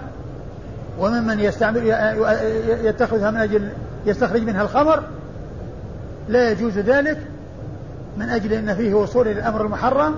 [0.99, 1.87] وممن يستعمل
[2.85, 3.69] يتخذها من أجل
[4.07, 5.03] يستخرج منها الخمر.
[6.29, 7.19] لا يجوز ذلك
[8.17, 10.15] من أجل أن فيه وصول إلى الأمر المحرم.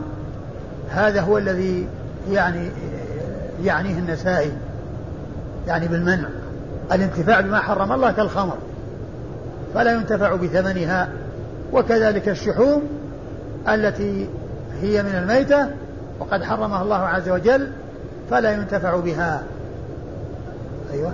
[0.90, 1.88] هذا هو الذي
[2.30, 2.70] يعني
[3.64, 4.52] يعنيه النسائي
[5.66, 6.28] يعني بالمنع.
[6.92, 8.58] الانتفاع بما حرم الله كالخمر.
[9.74, 11.08] فلا ينتفع بثمنها
[11.72, 12.82] وكذلك الشحوم
[13.68, 14.28] التي
[14.82, 15.68] هي من الميتة
[16.20, 17.68] وقد حرمها الله عز وجل
[18.30, 19.42] فلا ينتفع بها.
[20.92, 21.12] أيوة.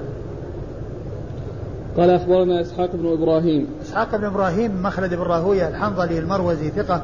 [1.96, 3.66] قال أخبرنا إسحاق بن إبراهيم.
[3.82, 7.02] إسحاق بن إبراهيم مخلد بن راهوية الحنظلي المروزي ثقة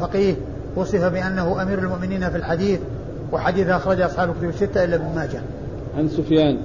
[0.00, 0.34] فقيه
[0.76, 2.80] وصف بأنه أمير المؤمنين في الحديث
[3.32, 5.40] وحديث أخرج أصحاب الكتب الستة إلا ابن ماجه.
[5.98, 6.58] عن سفيان.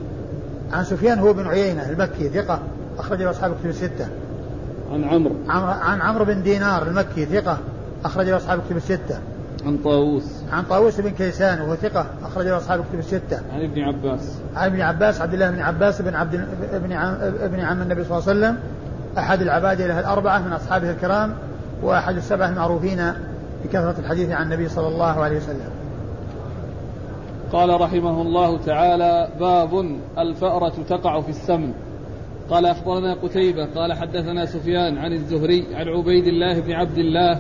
[0.72, 2.60] عن سفيان هو بن عيينة المكي ثقة
[3.00, 4.08] أخرج أصحاب الكتب الستة.
[4.94, 5.36] عن عمرو.
[5.48, 7.58] عن عمرو بن دينار المكي ثقة
[8.06, 9.20] أخرج أصحاب الكتب الستة.
[9.66, 10.44] عن طاووس.
[10.52, 13.40] عن طاووس بن كيسان وهو ثقة أخرج أصحاب الكتب الستة.
[13.54, 14.40] عن ابن عباس.
[14.56, 18.18] عن ابن عباس عبد الله بن عباس بن عبد ابن عم ابن عم النبي صلى
[18.18, 18.58] الله عليه وسلم.
[19.18, 21.34] أحد العباد له الأربعة من أصحابه الكرام
[21.84, 23.14] وأحد السبعة المعروفين
[23.64, 25.70] بكثرة الحديث عن النبي صلى الله عليه وسلم.
[27.52, 31.74] قال رحمه الله تعالى باب الفأرة تقع في السمن.
[32.50, 37.40] قال أخبرنا قتيبة قال حدثنا سفيان عن الزهري عن عبيد الله بن عبد الله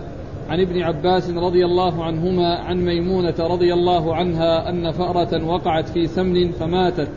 [0.50, 6.08] عن ابن عباس رضي الله عنهما عن ميمونة رضي الله عنها أن فأرة وقعت في
[6.08, 7.10] سمن فماتت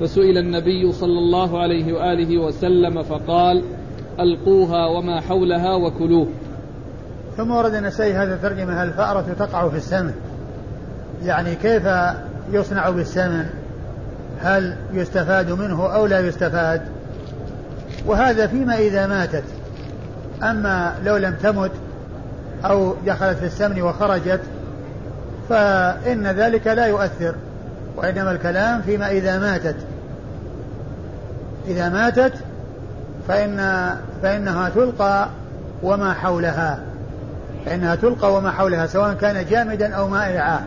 [0.00, 3.62] فسئل النبي صلى الله عليه وآله وسلم فقال
[4.20, 6.26] ألقوها وما حولها وكلوه.
[7.36, 10.12] ثم ورد النسائي هذا الترجمة الفأرة تقع في السمن؟
[11.24, 11.82] يعني كيف
[12.52, 13.46] يصنع بالسمن؟
[14.40, 16.82] هل يستفاد منه أو لا يستفاد؟
[18.06, 19.44] وهذا فيما إذا ماتت.
[20.42, 21.70] أما لو لم تمت
[22.64, 24.40] أو دخلت في السمن وخرجت
[25.48, 27.34] فإن ذلك لا يؤثر
[27.96, 29.76] وإنما الكلام فيما إذا ماتت.
[31.68, 32.32] إذا ماتت
[33.28, 33.90] فإن
[34.22, 35.28] فإنها تلقى
[35.82, 36.80] وما حولها
[37.66, 40.60] فإنها تلقى وما حولها سواء كان جامدا أو مائعا.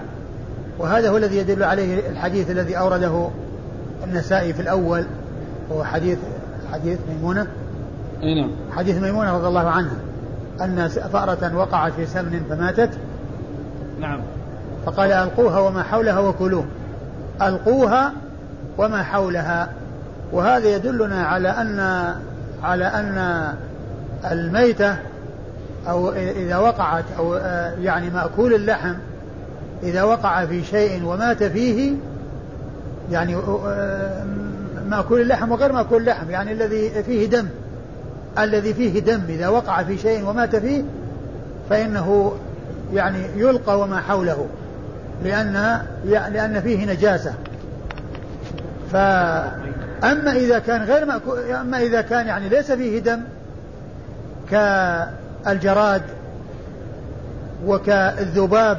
[0.80, 3.30] وهذا هو الذي يدل عليه الحديث الذي أورده
[4.04, 5.06] النسائي في الأول
[5.72, 6.18] هو حديث
[6.74, 7.48] حديث ميمونة.
[8.24, 8.52] أي نعم.
[8.72, 9.96] حديث ميمونة رضي الله عنها.
[10.62, 12.90] أن فأرة وقعت في سمن فماتت؟
[14.00, 14.20] نعم.
[14.86, 16.66] فقال ألقوها وما حولها وكلوه.
[17.42, 18.14] ألقوها
[18.78, 19.70] وما حولها.
[20.32, 21.80] وهذا يدلنا على أن
[22.64, 23.48] على أن
[24.32, 24.96] الميتة
[25.90, 27.36] أو إذا وقعت أو
[27.82, 28.94] يعني مأكول اللحم
[29.84, 31.96] إذا وقع في شيء ومات فيه
[33.12, 33.38] يعني
[34.88, 37.48] مأكول اللحم وغير مأكول اللحم يعني الذي فيه دم.
[38.40, 40.84] الذي فيه دم إذا وقع في شيء ومات فيه
[41.70, 42.34] فإنه
[42.94, 44.48] يعني يلقى وما حوله
[45.24, 47.34] لأن لأن فيه نجاسة.
[48.92, 53.22] فأما إذا كان غير مأكول أما إذا كان يعني ليس فيه دم
[54.52, 56.02] كالجراد
[57.66, 58.78] وكالذباب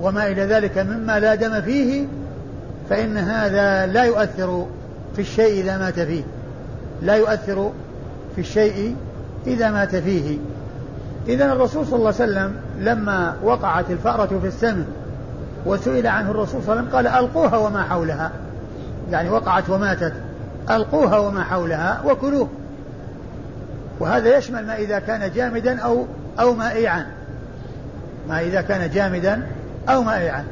[0.00, 2.06] وما إلى ذلك مما لا دم فيه
[2.90, 4.66] فإن هذا لا يؤثر
[5.16, 6.22] في الشيء إذا مات فيه.
[7.02, 7.72] لا يؤثر
[8.34, 8.96] في الشيء
[9.46, 10.38] إذا مات فيه.
[11.28, 14.84] إذا الرسول صلى الله عليه وسلم لما وقعت الفأرة في السمن
[15.66, 18.30] وسئل عنه الرسول صلى الله عليه وسلم قال ألقوها وما حولها.
[19.10, 20.12] يعني وقعت وماتت.
[20.70, 22.48] ألقوها وما حولها وكلوه.
[24.00, 26.06] وهذا يشمل ما إذا كان جامدا أو
[26.40, 27.06] أو مائعا.
[28.28, 29.46] ما إذا كان جامدا
[29.88, 30.44] أو مائعا.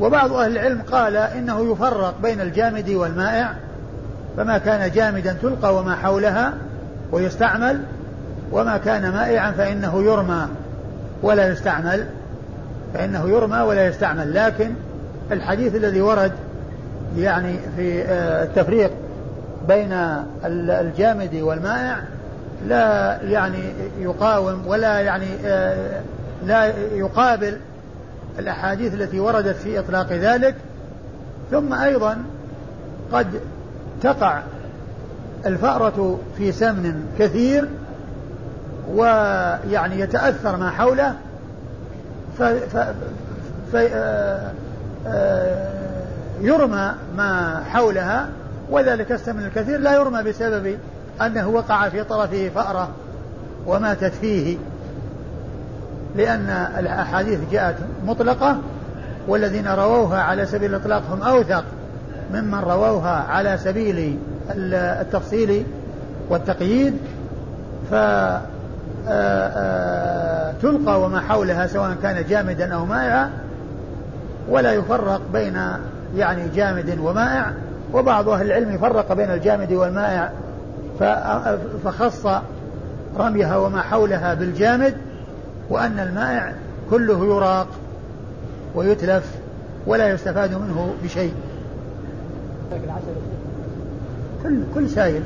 [0.00, 3.54] وبعض أهل العلم قال إنه يفرق بين الجامد والمائع
[4.36, 6.52] فما كان جامدا تلقى وما حولها
[7.12, 7.80] ويستعمل
[8.52, 10.48] وما كان مائعا فإنه يرمى
[11.22, 12.06] ولا يستعمل.
[12.94, 14.34] فإنه يرمى ولا يستعمل.
[14.34, 14.70] لكن
[15.32, 16.32] الحديث الذي ورد
[17.16, 18.90] يعني في آه، التفريق
[19.68, 19.92] بين
[20.44, 21.96] الجامد والمائع
[22.68, 23.58] لا يعني
[23.98, 26.00] يقاوم ولا يعني آه،
[26.46, 27.56] لا يقابل
[28.38, 30.54] الأحاديث التي وردت في إطلاق ذلك.
[31.50, 32.16] ثم أيضا
[33.12, 33.26] قد
[34.02, 34.42] تقع
[35.46, 37.68] الفأرة في سمن كثير
[38.94, 41.14] ويعني يتأثر ما حوله
[42.38, 42.76] ف, ف,
[43.72, 44.52] ف آه،
[45.06, 45.72] آه،
[47.16, 48.28] ما حولها
[48.70, 50.78] وذلك السمن الكثير لا يرمى بسبب
[51.22, 52.88] أنه وقع في طرفه فأرة
[53.66, 54.58] وماتت فيه
[56.16, 57.76] لأن الأحاديث جاءت
[58.06, 58.58] مطلقة
[59.28, 61.64] والذين رووها على سبيل الإطلاق هم أوثق.
[62.32, 64.18] ممن رووها على سبيل
[64.50, 65.64] التفصيل
[66.30, 66.94] والتقييد
[67.90, 68.40] ف آه،
[69.08, 73.30] آه، تلقى وما حولها سواء كان جامدا أو مائعا
[74.48, 75.58] ولا يفرق بين
[76.16, 77.52] يعني جامد ومائع
[77.92, 80.32] وبعض أهل العلم يفرق بين الجامد والمائع
[81.84, 82.26] فخص
[83.18, 84.94] رميها وما حولها بالجامد
[85.70, 86.52] وأن المائع
[86.90, 87.66] كله يراق
[88.74, 89.34] ويتلف
[89.86, 91.34] ولا يستفاد منه بشيء.
[94.42, 95.22] كل كل سائل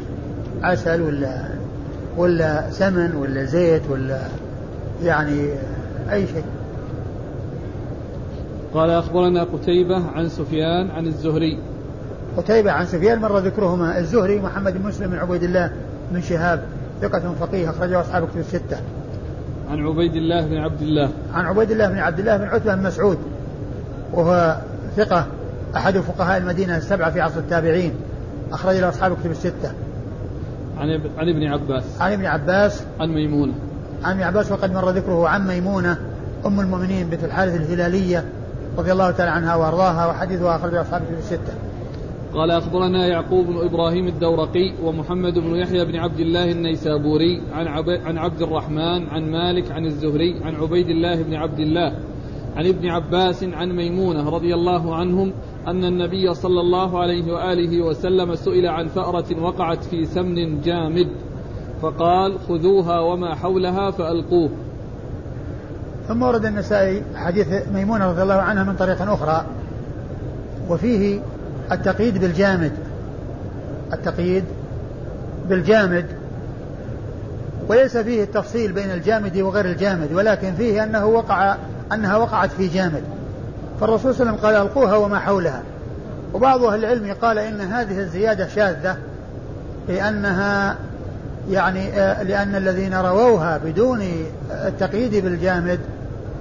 [0.62, 1.44] عسل ولا
[2.16, 4.20] ولا سمن ولا زيت ولا
[5.02, 5.48] يعني
[6.12, 6.44] أي شيء
[8.74, 11.58] قال أخبرنا قتيبة عن سفيان عن الزهري
[12.36, 15.70] قتيبة عن سفيان مر ذكرهما الزهري محمد بن مسلم بن عبيد الله
[16.12, 16.62] بن شهاب
[17.02, 18.76] ثقة فقيه أخرجه أصحاب كتب الستة.
[19.70, 21.10] عن عبيد الله بن عبد الله.
[21.34, 23.18] عن عبيد الله بن عبد الله بن عتبة بن مسعود
[24.12, 24.56] وهو
[24.96, 25.26] ثقة
[25.76, 27.92] أحد فقهاء المدينة السبعة في عصر التابعين
[28.52, 29.72] أخرج له أصحاب كتب الستة.
[30.78, 32.00] عن عن ابن عباس.
[32.00, 32.84] عن ابن عباس.
[33.00, 33.52] عن ميمونة.
[34.04, 35.98] عن ابن عباس وقد مر ذكره عن ميمونة
[36.46, 38.24] أم المؤمنين بنت الحارث الهلالية
[38.78, 41.54] رضي الله تعالى عنها وأرضاها وحديثها أخرجه أصحاب كتب الستة.
[42.34, 47.88] قال أخبرنا يعقوب بن إبراهيم الدورقي ومحمد بن يحيى بن عبد الله النيسابوري عن, عب...
[47.88, 51.92] عن عبد الرحمن عن مالك عن الزهري عن عبيد الله بن عبد الله
[52.56, 55.32] عن ابن عباس عن ميمونة رضي الله عنهم
[55.66, 61.08] أن النبي صلى الله عليه وآله وسلم سئل عن فأرة وقعت في سمن جامد
[61.82, 64.50] فقال خذوها وما حولها فألقوه.
[66.08, 69.46] ثم ورد النسائي حديث ميمونة رضي الله عنها من طريق أخرى
[70.70, 71.20] وفيه
[71.72, 72.72] التقييد بالجامد
[73.92, 74.44] التقييد
[75.48, 76.06] بالجامد
[77.68, 81.56] وليس فيه التفصيل بين الجامد وغير الجامد ولكن فيه أنه وقع
[81.92, 83.02] أنها وقعت في جامد.
[83.80, 85.62] فالرسول صلى الله عليه وسلم قال ألقوها وما حولها.
[86.34, 88.96] وبعض أهل العلم قال إن هذه الزيادة شاذة
[89.88, 90.76] لأنها
[91.50, 94.02] يعني آه، لأن الذين رووها بدون
[94.50, 95.80] التقييد بالجامد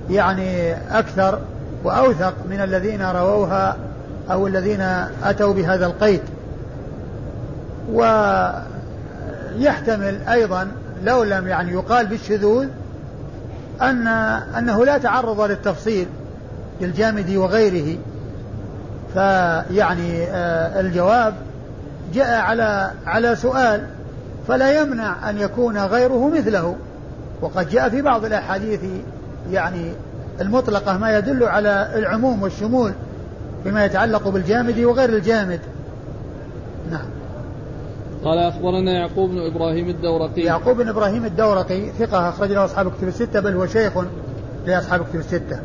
[0.10, 1.40] يعني أكثر
[1.84, 3.78] وأوثق من الذين رووها
[4.32, 4.82] أو الذين
[5.24, 6.22] أتوا بهذا القيد.
[9.58, 10.68] ويحتمل أيضا
[11.04, 12.68] لو لم يعني يقال بالشذوذ
[13.82, 14.08] أن
[14.58, 16.08] أنه لا تعرض للتفصيل
[16.82, 17.98] للجامد وغيره.
[19.14, 21.34] فيعني آه، الجواب
[22.14, 23.88] جاء على على سؤال
[24.48, 26.76] فلا يمنع أن يكون غيره مثله.
[27.42, 28.80] وقد جاء في بعض الأحاديث
[29.52, 29.92] يعني
[30.42, 32.92] المطلقة ما يدل على العموم والشمول
[33.64, 35.60] فيما يتعلق بالجامد وغير الجامد.
[38.26, 43.08] قال أخبرنا يعقوب بن إبراهيم الدورقي يعقوب بن إبراهيم الدورقي ثقة أخرج له أصحاب كتب
[43.08, 43.94] الستة بل هو شيخ
[44.66, 45.60] لأصحاب كتب الستة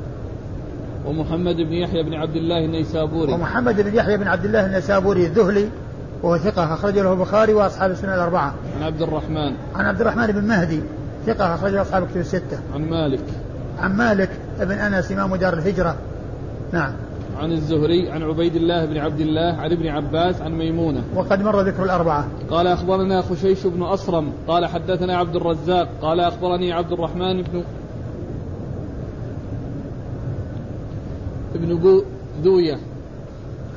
[1.06, 5.68] ومحمد بن يحيى بن عبد الله النيسابوري ومحمد بن يحيى بن عبد الله النيسابوري الذهلي
[6.22, 8.54] وهو ثقة أخرج له البخاري وأصحاب السنة الأربعة.
[8.76, 9.52] عن عبد الرحمن.
[9.74, 10.82] عن عبد الرحمن بن مهدي
[11.26, 12.58] ثقة أخرج له أصحاب كتب الستة.
[12.74, 13.24] عن مالك.
[13.78, 14.30] عن مالك
[14.60, 15.96] بن أنس إمام دار الهجرة.
[16.72, 16.92] نعم.
[17.40, 21.02] عن الزهري عن عبيد الله بن عبد الله عن ابن عباس عن ميمونة.
[21.16, 22.28] وقد مر ذكر الأربعة.
[22.50, 27.62] قال أخبرنا خشيش بن أصرم قال حدثنا عبد الرزاق قال أخبرني عبد الرحمن بن
[31.54, 32.02] ابن بو
[32.42, 32.78] ذوية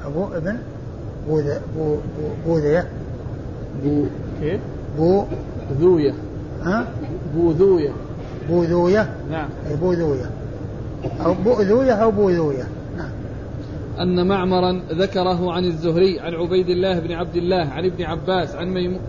[0.05, 0.57] أبو ابن
[1.27, 1.95] بوذا بو
[2.45, 2.87] بوذية.
[3.83, 4.05] بو
[4.41, 4.61] كيف؟
[4.97, 5.23] بو
[5.79, 6.13] ذوية
[6.63, 6.87] ها؟
[7.35, 7.91] بوذوية
[8.49, 9.49] بوذوية نعم.
[9.81, 10.29] بوذوية
[11.25, 12.63] أو بؤذوية أو بوذوية
[14.01, 18.67] أن معمرا ذكره عن الزهري عن عبيد الله بن عبد الله عن ابن عباس عن
[18.67, 19.01] ميمون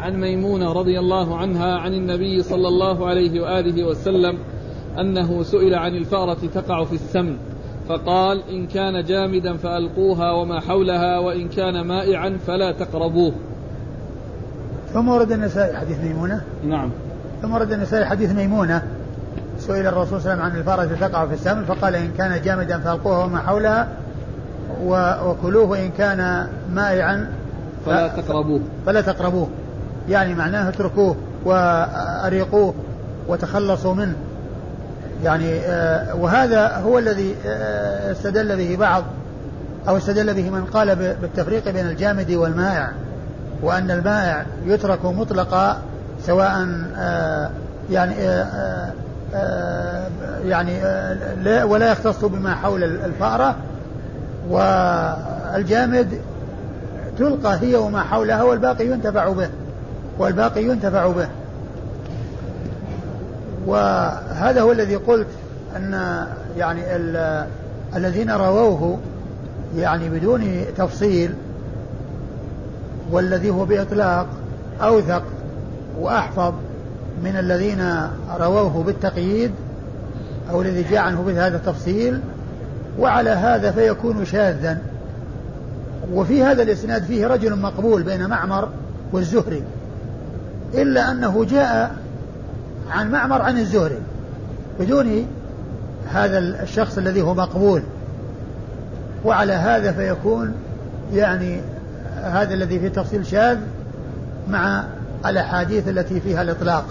[0.00, 4.38] عن ميمونة رضي الله عنها عن النبي صلى الله عليه وآله وسلم
[4.98, 7.36] أنه سئل عن الفأرة تقع في السمن
[7.88, 13.32] فقال إن كان جامدا فألقوها وما حولها وإن كان مائعا فلا تقربوه.
[14.92, 16.90] ثم ورد النسائي حديث ميمونة؟ نعم.
[17.42, 18.82] ثم ورد النسائي حديث ميمونة
[19.58, 22.78] سئل الرسول صلى الله عليه وسلم عن الفأرة تقع في السمن فقال إن كان جامدا
[22.78, 23.88] فألقوها وما حولها
[24.84, 27.30] وكلوه إن كان مائعا.
[27.86, 28.60] فلا تقربوه.
[28.86, 29.48] فلا تقربوه.
[30.08, 32.74] يعني معناه اتركوه وأريقوه
[33.28, 34.14] وتخلصوا منه.
[35.24, 39.04] يعني آه، وهذا هو الذي آه، استدل به بعض
[39.88, 42.90] أو استدل به من قال بالتفريق بين الجامد والمائع
[43.62, 45.78] وأن المائع يترك مطلقا
[46.26, 47.50] سواء آه،
[47.90, 48.14] يعني
[50.44, 50.84] يعني
[51.64, 53.56] ولا يختص بما حول الفأرة
[54.48, 56.20] والجامد
[57.18, 59.48] تلقى هي وما حولها والباقي ينتفع به
[60.18, 61.28] والباقي ينتفع به.
[63.66, 65.26] وهذا هو الذي قلت
[65.76, 66.24] أن
[66.56, 66.80] يعني
[67.96, 68.98] الذين رووه
[69.76, 71.34] يعني بدون تفصيل
[73.10, 74.26] والذي هو بإطلاق
[74.82, 75.22] أوثق
[76.00, 76.54] وأحفظ
[77.24, 78.08] من الذين
[78.40, 79.50] رووه بالتقييد
[80.50, 82.20] أو الذي جاء عنه بهذا التفصيل
[83.00, 84.78] وعلى هذا فيكون شاذا.
[86.12, 88.68] وفي هذا الإسناد فيه رجل مقبول بين معمر
[89.12, 89.62] والزهري
[90.74, 91.94] إلا أنه جاء
[92.90, 93.98] عن معمر عن الزهري
[94.80, 95.26] بدون
[96.12, 97.82] هذا الشخص الذي هو مقبول.
[99.24, 100.54] وعلى هذا فيكون
[101.14, 101.60] يعني
[102.22, 103.58] هذا الذي فيه تفصيل شاذ
[104.48, 104.84] مع
[105.26, 106.84] الأحاديث التي فيها الإطلاق.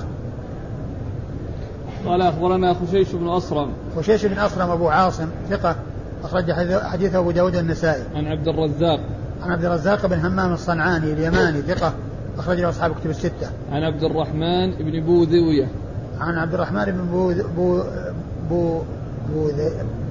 [2.06, 3.70] قال أخبرنا خشيش بن أصرم.
[3.98, 5.76] خشيش بن أصرم أبو عاصم ثقة.
[6.24, 6.52] أخرج
[6.84, 8.04] حديث أبو داود النسائي.
[8.16, 9.00] عن عبد الرزاق.
[9.44, 11.94] عن عبد الرزاق بن همام الصنعاني اليماني ثقة
[12.38, 13.50] أخرج له أصحاب كتب الستة.
[13.72, 15.68] عن عبد الرحمن بن بوذوية.
[16.20, 17.34] عن عبد الرحمن بن بو
[18.50, 18.82] بو
[19.34, 19.52] بو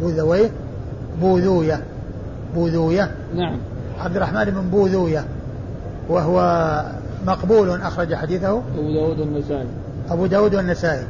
[0.01, 0.51] بوذويه
[1.21, 1.83] بوذوية.
[2.55, 3.11] بوذوية.
[3.35, 3.59] نعم.
[4.01, 5.25] عبد الرحمن بن بوذوية.
[6.09, 6.85] وهو
[7.27, 8.63] مقبول أخرج حديثه.
[8.79, 9.67] أبو داود والنسائي
[10.11, 11.07] أبو داود والنسائي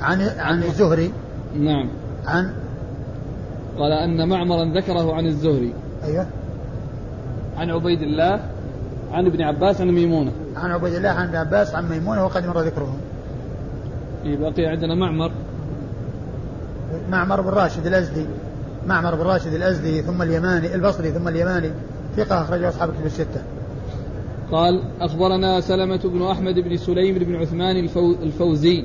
[0.00, 1.12] عن عن الزهري.
[1.58, 1.88] نعم.
[2.26, 2.50] عن
[3.78, 5.72] قال أن معمرا ذكره عن الزهري.
[6.04, 6.26] أيوه.
[7.56, 8.40] عن عبيد الله
[9.12, 10.32] عن ابن عباس عن ميمونة.
[10.56, 12.96] عن عبيد الله عن ابن عباس عن ميمونة وقد مر ذكره.
[14.24, 15.30] إيه بقي عندنا معمر.
[17.10, 18.26] معمر بن راشد الأزدي.
[18.86, 21.70] معمر بن راشد الأزدي ثم اليماني البصري ثم اليماني.
[22.16, 23.42] ثقة أخرجه أصحاب الكتب الستة.
[24.52, 27.88] قال أخبرنا سلمة بن أحمد بن سليم بن عثمان
[28.22, 28.84] الفوزي.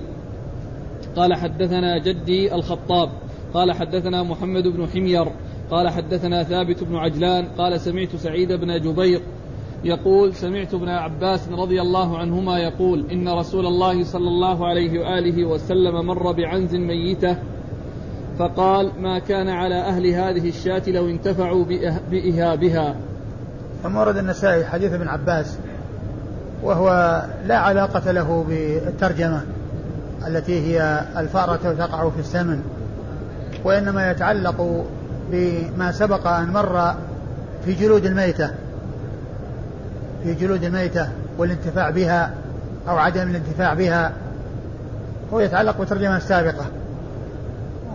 [1.16, 3.10] قال حدثنا جدي الخطاب.
[3.54, 5.28] قال حدثنا محمد بن حمير
[5.72, 9.22] قال حدثنا ثابت بن عجلان قال سمعت سعيد بن جبير
[9.84, 15.46] يقول سمعت ابن عباس رضي الله عنهما يقول إن رسول الله صلى الله عليه وآله
[15.46, 17.38] وسلم مر بعنز ميتة
[18.40, 21.66] فقال ما كان على أهل هذه الشاة لو انتفعوا
[22.12, 22.96] بإهابها.
[23.84, 25.58] ثم ورد النسائي حديث ابن عباس
[26.64, 29.42] وهو لا علاقة له بالترجمة
[30.28, 32.62] التي هي الفأرة تقع في السمن.
[33.64, 34.86] وإنما يتعلق
[35.32, 36.96] بما سبق أن مر
[37.66, 38.50] في جلود الميتة
[40.24, 41.08] في جلود الميتة
[41.38, 42.32] والانتفاع بها
[42.90, 44.12] أو عدم الانتفاع بها
[45.34, 46.66] هو يتعلق بالترجمة السابقة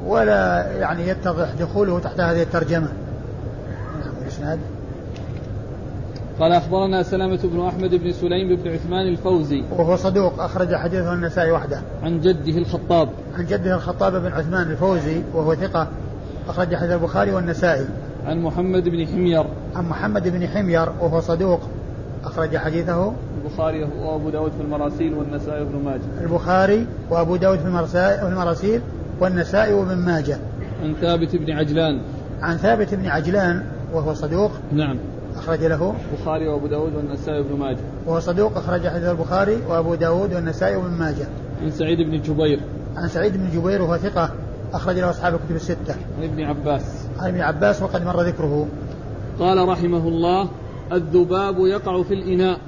[0.06, 2.88] ولا يعني يتضح دخوله تحت هذه الترجمة.
[4.00, 4.58] نعم الإسناد
[6.40, 11.50] قال أخبرنا سلامة بن أحمد بن سليم بن عثمان الفوزي وهو صدوق أخرج حديثه النسائي
[11.50, 11.80] وحده.
[12.02, 13.08] عن جده الخطاب.
[13.38, 15.88] عن جده الخطاب بن عثمان الفوزي وهو ثقة
[16.48, 17.86] أخرج حديث البخاري والنسائي.
[18.26, 19.44] عن محمد بن حمير.
[19.76, 21.60] عن محمد بن حمير وهو صدوق
[22.24, 23.12] أخرج حديثه.
[23.44, 26.00] البخاري وأبو داود في المراسيل والنسائي وابن ماجه.
[26.20, 27.66] البخاري وأبو داود في
[28.24, 28.80] المراسيل
[29.20, 30.38] والنسائي وابن ماجه.
[30.82, 32.00] عن ثابت بن عجلان.
[32.42, 33.62] عن ثابت بن عجلان
[33.92, 34.50] وهو صدوق.
[34.72, 34.96] نعم.
[35.38, 37.78] أخرج له البخاري وأبو داود والنسائي وابن ماجه.
[38.06, 41.26] وهو صدوق أخرج حديث البخاري وأبو داود والنسائي وابن ماجه.
[41.62, 42.60] عن سعيد بن جبير.
[42.96, 44.30] عن سعيد بن جبير وهو ثقة
[44.72, 45.94] أخرج له أصحاب الكتب الستة.
[46.18, 47.06] عن ابن عباس.
[47.18, 48.66] عن ابن عباس وقد مر ذكره.
[49.40, 50.48] قال رحمه الله
[50.92, 52.58] الذباب يقع في الإناء.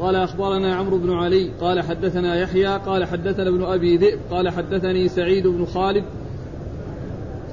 [0.00, 5.08] قال أخبرنا عمرو بن علي قال حدثنا يحيى قال حدثنا ابن أبي ذئب قال حدثني
[5.08, 6.04] سعيد بن خالد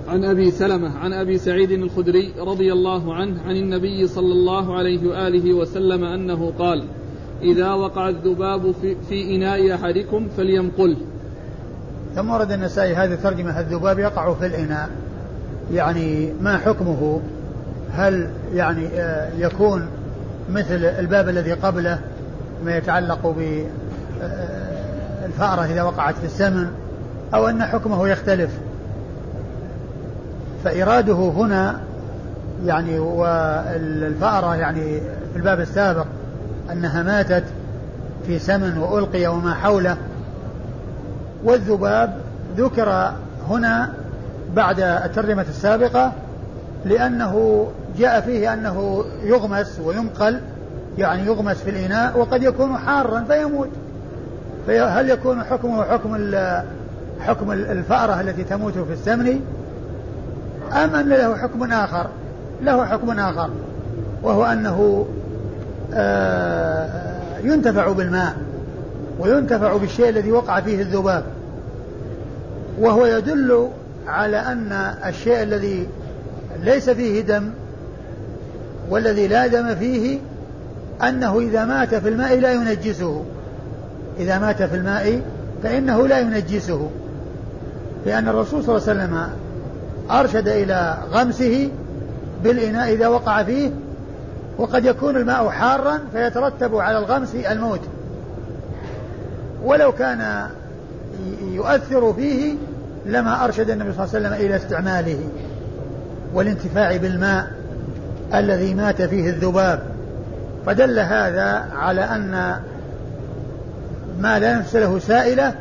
[0.07, 5.07] عن أبي سلمة عن أبي سعيد الخدري رضي الله عنه عن النبي صلى الله عليه
[5.07, 6.83] وآله وسلم أنه قال
[7.41, 10.97] إذا وقع الذباب في, في إناء أحدكم فلينقله
[12.15, 14.89] ثم ورد النسائي هذه الترجمة الذباب يقع في الإناء؟
[15.73, 17.21] يعني ما حكمه؟
[17.91, 19.87] هل يعني آه، يكون
[20.49, 21.99] مثل الباب الذي قبله
[22.65, 23.61] ما يتعلق بالفأرة
[25.61, 26.67] آه، إذا وقعت في السمن
[27.33, 28.51] أو أن حكمه يختلف؟
[30.63, 31.79] فإراده هنا
[32.65, 34.99] يعني والفأرة يعني
[35.33, 36.05] في الباب السابق
[36.71, 37.43] أنها ماتت
[38.27, 39.97] في سمن وألقي وما حوله
[41.43, 42.17] والذباب
[42.57, 43.13] ذكر
[43.49, 43.93] هنا
[44.55, 46.11] بعد الترجمة السابقة
[46.85, 50.39] لأنه جاء فيه أنه يغمس وينقل
[50.97, 53.69] يعني يغمس في الإناء وقد يكون حارا فيموت.
[54.67, 56.17] فهل يكون حكمه حكم
[57.19, 59.39] حكم الفأرة التي تموت في السمن؟
[60.71, 62.07] أم أن له حكم آخر
[62.61, 63.49] له حكم آخر
[64.23, 65.07] وهو أنه
[65.93, 66.89] آه،
[67.43, 68.35] ينتفع بالماء
[69.19, 71.23] وينتفع بالشيء الذي وقع فيه الذباب.
[72.79, 73.69] وهو يدل
[74.07, 74.71] على أن
[75.05, 75.87] الشيء الذي
[76.63, 77.49] ليس فيه دم
[78.89, 80.19] والذي لا دم فيه
[81.03, 83.23] أنه إذا مات في الماء لا ينجسه.
[84.19, 85.21] إذا مات في الماء
[85.63, 86.89] فإنه لا ينجسه.
[88.05, 89.27] لأن الرسول صلى الله عليه وسلم
[90.11, 91.69] أرشد إلى غمسه
[92.43, 93.71] بالإناء إذا وقع فيه
[94.57, 97.81] وقد يكون الماء حارا فيترتب على الغمس الموت.
[99.63, 100.47] ولو كان
[101.41, 102.55] يؤثر فيه
[103.05, 105.19] لما أرشد النبي صلى الله عليه وسلم إلى استعماله
[106.33, 107.51] والانتفاع بالماء
[108.33, 109.79] الذي مات فيه الذباب.
[110.65, 112.55] فدل هذا على أن
[114.19, 115.53] ما لا نفس له سائلة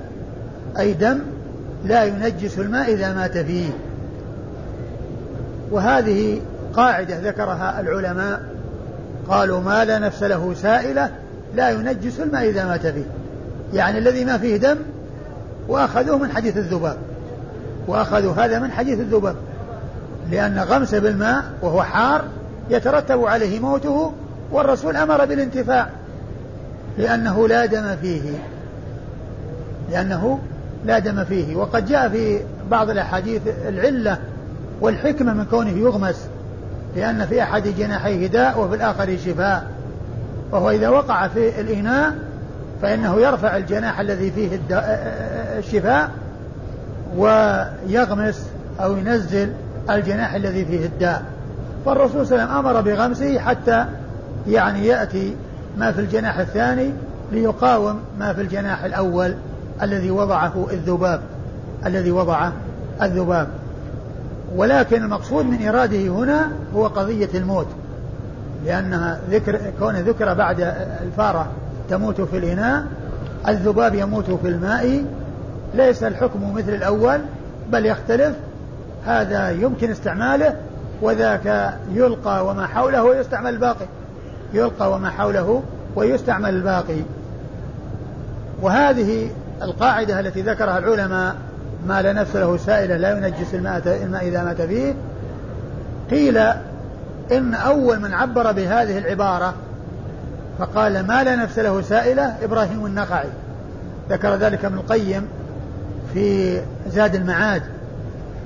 [0.79, 1.19] أي دم
[1.85, 3.71] لا ينجس الماء إذا مات فيه.
[5.73, 6.41] وهذه
[6.75, 8.41] قاعدة ذكرها العلماء
[9.29, 11.11] قالوا ما لا نفس له سائلة
[11.55, 13.05] لا ينجس الماء إذا مات فيه.
[13.73, 14.77] يعني الذي ما فيه دم
[15.69, 16.97] وأخذوه من حديث الذباب.
[17.87, 19.37] وأخذوا هذا من حديث الذباب.
[20.31, 22.25] لأن غمس بالماء وهو حار
[22.71, 24.13] يترتب عليه موته
[24.53, 25.89] والرسول أمر بالانتفاع
[26.99, 28.31] لأنه لا دم فيه.
[29.91, 30.39] لأنه
[30.87, 31.57] لا دم فيه.
[31.57, 34.19] وقد جاء في بعض الأحاديث العلة
[34.83, 36.27] والحكمة من كونه يغمس
[36.97, 39.67] لأن في أحد جناحيه داء وفي الآخر شفاء.
[40.53, 42.15] وهو إذا وقع في الإناء
[42.83, 44.61] فإنه يرفع الجناح الذي فيه
[45.59, 46.11] الشفاء
[47.17, 48.47] ويغمس
[48.81, 49.53] أو ينزل
[49.91, 51.23] الجناح الذي فيه الداء.
[51.87, 53.87] فالرسول صلى الله عليه وسلم أمر بغمسه حتى
[54.49, 55.37] يعني يأتي
[55.79, 56.93] ما في الجناح الثاني
[57.33, 59.35] ليقاوم ما في الجناح الأول
[59.83, 61.21] الذي وضعه الذباب
[61.87, 62.53] الذي وضعه
[63.03, 63.49] الذباب.
[64.57, 67.67] ولكن المقصود من إراده هنا هو قضية الموت
[68.65, 70.61] لأنها ذكر كون ذكر بعد
[71.03, 71.47] الفارة
[71.91, 72.85] تموت في الإناء
[73.49, 75.05] الذباب يموت في الماء
[75.75, 77.21] ليس الحكم مثل الأول
[77.71, 78.37] بل يختلف
[79.07, 80.57] هذا يمكن استعماله
[81.03, 83.87] وذاك يلقى وما حوله ويستعمل الباقي
[84.55, 85.63] يلقى وما حوله
[85.97, 87.03] ويستعمل الباقي.
[88.63, 89.31] وهذه
[89.63, 91.37] القاعدة التي ذكرها العلماء
[91.87, 94.95] ما لا نفس له سائلة لا ينجس الماء, الماء إذا مات فيه.
[96.11, 96.39] قيل
[97.33, 99.55] إن أول من عبر بهذه العبارة
[100.59, 103.29] فقال ما لا نفس له سائلة إبراهيم النخعي.
[104.11, 105.29] ذكر ذلك ابن القيم
[106.15, 106.59] في
[106.89, 107.63] زاد المعاد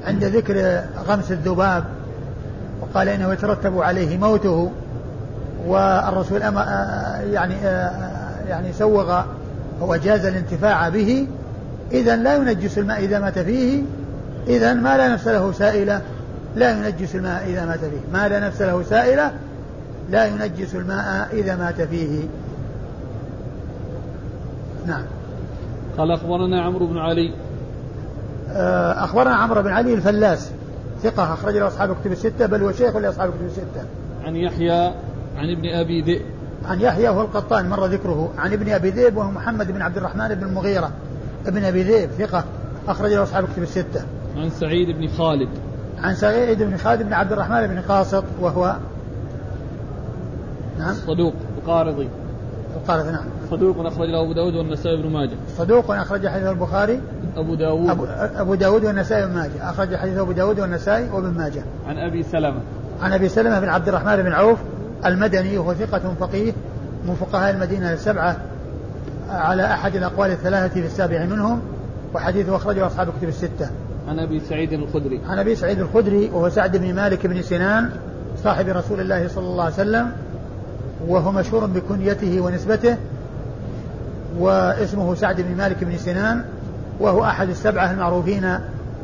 [0.07, 1.85] عند ذكر غمس الذباب
[2.81, 4.71] وقال إنه يترتب عليه موته
[5.67, 6.63] والرسول أما
[7.33, 7.55] يعني
[8.49, 9.23] يعني سوغ
[9.83, 11.27] هو جاز الانتفاع به.
[11.93, 13.83] إذا لا ينجس الماء إذا مات فيه.
[14.47, 16.03] إذا ما لا نفس له سائلة.
[16.57, 18.13] لا ينجس الماء إذا مات فيه.
[18.13, 19.33] ما لا نفس له سائلة.
[20.11, 22.23] لا ينجس الماء إذا مات فيه.
[24.87, 25.03] نعم.
[25.99, 27.35] قال أخبرنا عمرو بن علي.
[28.51, 30.51] آه، أخبرنا عمرو بن علي الفلاس.
[31.03, 33.85] ثقة أخرج له أصحاب كتب الستة بل وشيخ لأصحاب كتب الستة.
[34.25, 34.87] عن يحيى
[35.37, 36.23] عن ابن أبي ذئب.
[36.69, 38.33] عن يحيى وهو القطان مر ذكره.
[38.39, 40.91] عن ابن أبي ذئب وهو محمد بن عبد الرحمن بن المغيرة.
[41.47, 42.45] ابن أبي ذئب ثقة
[42.89, 44.05] أخرج له أصحاب كتب الستة.
[44.37, 45.49] عن سعيد بن خالد.
[45.99, 48.77] عن سعيد بن خالد بن عبد الرحمن بن قاسط وهو
[50.79, 50.95] نعم.
[50.95, 52.09] صدوق القارضي.
[52.77, 53.25] القارضي نعم.
[53.51, 55.37] صدوق أخرج له أبو داود والنسائي بن ماجه.
[55.59, 57.01] صدوق أخرج حديث البخاري.
[57.37, 57.91] أبو داود.
[57.91, 59.71] أبو, أبو داود والنسائي بن ماجه.
[59.71, 61.63] أخرج حديث أبو داود والنسائي وابن ماجه.
[61.89, 62.61] عن أبي سلمة.
[63.03, 64.59] عن أبي سلمة بن عبد الرحمن بن عوف
[65.07, 66.53] المدني وهو ثقة فقيه
[67.05, 68.37] من فقهاء المدينة السبعة.
[69.31, 71.61] على أحد الأقوال الثلاثة في السابع منهم
[72.15, 73.71] وحديثه أخرجه أصحاب كتب الستة.
[74.09, 75.21] عن أبي سعيد الخدري.
[75.29, 77.91] عن أبي سعيد الخدري وهو سعد بن مالك بن سنان
[78.45, 80.13] صاحب رسول الله صلى الله عليه وسلم
[81.09, 82.97] وهو مشهور بكنيته ونسبته
[84.39, 86.45] واسمه سعد بن مالك بن سنان
[87.01, 88.59] وهو أحد السبعة المعروفين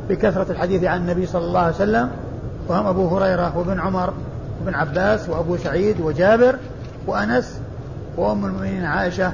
[0.09, 2.09] بكثرة الحديث عن النبي صلى الله عليه وسلم.
[2.67, 4.13] وهم أبو هريرة وابن عمر
[4.61, 6.55] وابن عباس وأبو سعيد وجابر
[7.07, 7.59] وأنس
[8.17, 9.33] وأم المؤمنين عائشة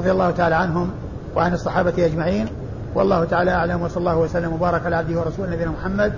[0.00, 0.90] رضي الله تعالى عنهم
[1.36, 2.46] وعن الصحابة أجمعين.
[2.94, 6.12] والله تعالى أعلم وصلى الله وسلم وبارك على عبده ورسوله نبينا محمد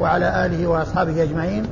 [0.00, 1.66] وعلى آله وأصحابه أجمعين.